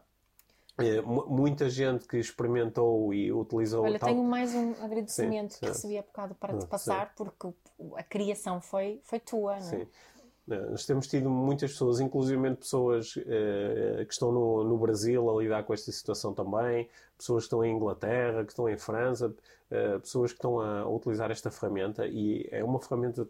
[0.78, 5.60] eh, mu- muita gente que experimentou e utilizou Olha, tal- tenho mais um agradecimento Sim,
[5.60, 5.72] que sim.
[5.72, 7.48] recebi há bocado para Ah, te passar, porque
[7.78, 9.62] o- a criação foi, foi tua, não é?
[9.62, 9.88] Sim.
[10.50, 15.42] Eh, Nós temos tido muitas pessoas, inclusive pessoas eh, que estão no, no Brasil a
[15.42, 19.36] lidar com esta situação também, pessoas que estão em Inglaterra, que estão em França,
[19.70, 23.28] eh, pessoas que estão a, utilizar esta ferramenta e é uma ferramenta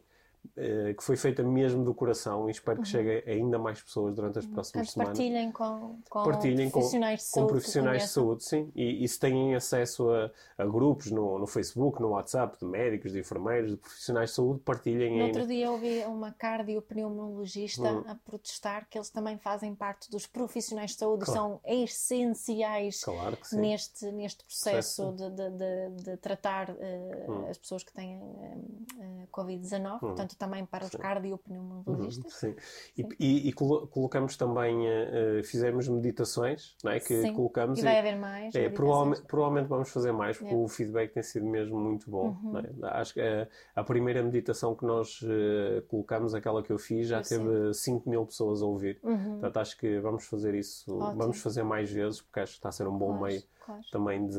[0.96, 4.40] que foi feita mesmo do coração e espero que chegue a ainda mais pessoas durante
[4.40, 5.18] as próximas Portanto, semanas.
[5.18, 7.48] partilhem com, com Partilhem com, profissionais de com saúde.
[7.48, 8.72] que profissionais de saúde, sim.
[8.76, 13.12] E, e se têm acesso a, a grupos no, no Facebook, no WhatsApp, de médicos,
[13.12, 18.04] de enfermeiros, de profissionais de saúde, partilhem No outro dia ouvi uma cardiopneumologista Hum.
[18.08, 21.40] a protestar que eles também fazem parte dos profissionais de saúde e Claro.
[21.40, 27.48] são essenciais Claro que neste, neste processo de, de, de, de tratar eh, Hum.
[27.50, 28.58] as pessoas que têm eh,
[29.00, 30.98] eh, Covid-19, portanto também para os Sim.
[31.00, 32.34] cardiopneumologistas.
[32.34, 32.56] Sim.
[32.98, 37.00] E, e- e colo- colocamos também, eh, eh, fizemos meditações, não é?
[37.00, 37.34] Que Sim.
[37.34, 38.54] colocamos E vai haver mais.
[38.56, 40.66] É, provavelmente, provavelmente vamos fazer mais, porque Yeah.
[40.66, 42.38] o feedback tem sido mesmo muito bom.
[42.44, 42.58] Uhum.
[42.60, 42.70] é?
[43.00, 47.18] Acho que a, a primeira meditação que nós eh, colocamos, aquela que eu fiz, já
[47.20, 49.00] Eu teve 5 mil pessoas a ouvir.
[49.04, 49.32] Uhum.
[49.34, 51.18] Portanto, acho que vamos fazer isso, Ótimo.
[51.18, 53.82] vamos fazer mais vezes, porque acho que está a ser um bom Claro, meio claro.
[53.92, 54.38] também de,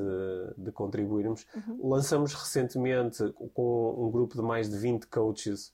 [0.57, 1.47] de contribuirmos.
[1.55, 1.89] Uhum.
[1.91, 5.73] Lançamos recentemente com um grupo de mais de 20 coaches.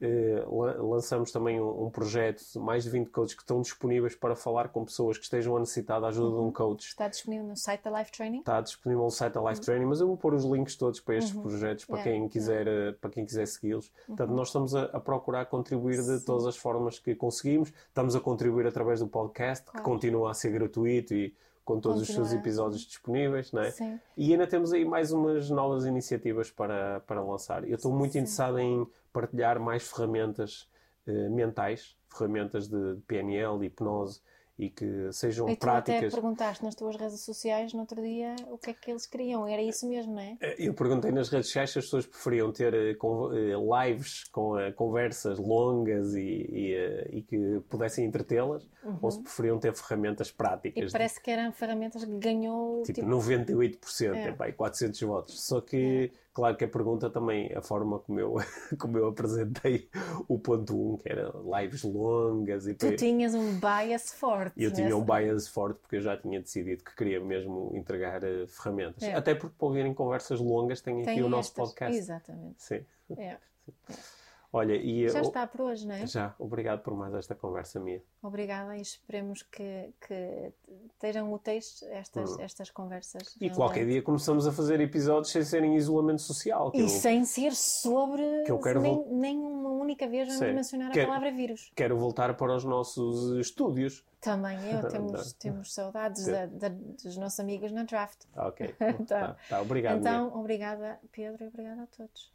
[0.00, 4.14] Eh, la- lançamos também um, um projeto de mais de 20 coaches que estão disponíveis
[4.14, 6.46] para falar com pessoas que estejam a necessitar da ajuda de Uhum.
[6.48, 6.86] um coach.
[6.88, 8.38] Está disponível no site da Life Training?
[8.40, 11.16] Está disponível no site da Life Training, mas eu vou pôr os links todos para
[11.16, 12.02] estes projetos para Uhum.
[12.02, 13.90] Yeah, quem quiser, eh, para quem quiser segui-los.
[14.06, 17.72] Portanto, nós estamos a, a procurar contribuir de todas as formas que conseguimos.
[17.88, 19.84] Estamos a contribuir através do podcast, que Claro.
[19.84, 21.34] continua a ser gratuito e
[21.64, 23.72] com todos os seus episódios disponíveis, não é?
[23.72, 23.98] Sim.
[24.16, 27.68] E ainda temos aí mais umas novas iniciativas para, para lançar.
[27.68, 28.18] Eu estou muito Sim.
[28.20, 28.86] interessado em
[29.20, 30.68] partilhar mais ferramentas
[31.06, 34.20] eh, mentais, ferramentas de, de PNL, de hipnose
[34.58, 36.14] e que sejam E tu até práticas.
[36.14, 39.46] perguntaste nas tuas redes sociais no outro dia o que é que eles queriam.
[39.46, 40.38] Era isso mesmo, não é?
[40.58, 44.72] Eu perguntei nas redes sociais se as pessoas preferiam ter eh, eh, lives com eh,
[44.72, 46.20] conversas longas e,
[46.60, 48.66] e, eh, e que pudessem entretê-las
[49.02, 50.34] ou se preferiam ter ferramentas Uhum.
[50.34, 50.92] E práticas.
[50.92, 54.28] parece que eram ferramentas que ganhou Tipo, tipo, 98%, É.
[54.28, 54.32] é.
[54.32, 55.46] pá, e 400 votos.
[55.46, 58.34] Só que, claro que a pergunta também, a forma como eu,
[58.78, 59.88] como eu apresentei
[60.28, 64.62] o ponto 1, que era lives longas e tu tinhas um bias forte.
[64.62, 68.22] eu tinha nessa- um bias forte porque eu já tinha decidido que queria mesmo entregar
[68.22, 69.02] eh, ferramentas.
[69.02, 69.14] É.
[69.14, 71.68] Até porque para ouvirem conversas longas tem aqui Tem o nosso estas.
[71.68, 71.96] podcast.
[71.98, 72.62] Exatamente.
[72.62, 72.84] Sim.
[73.16, 73.38] É.
[74.56, 76.06] Olha, e Já eu- está por hoje, não é?
[76.06, 78.00] já, obrigado por mais esta conversa minha.
[78.22, 80.52] Obrigada e esperemos que, que
[80.94, 83.22] estejam úteis estas, estas conversas.
[83.22, 83.30] Hum.
[83.36, 83.56] E realmente.
[83.56, 86.72] qualquer dia começamos a fazer episódios sem serem em isolamento social.
[86.74, 88.22] E eu sem ser sobre.
[88.44, 91.70] Que eu quero nem, nem uma única vez vamos mencionar Quero- a palavra vírus.
[91.76, 94.04] quero voltar para os nossos estúdios.
[94.20, 98.22] Também eu temos, temos saudades da- da- dos nossos amigos na draft.
[98.36, 98.74] Ok.
[98.80, 100.00] Então- tá, tá, obrigado.
[100.00, 100.10] Mia.
[100.10, 102.34] Então, obrigada, Pedro, e obrigada a todos.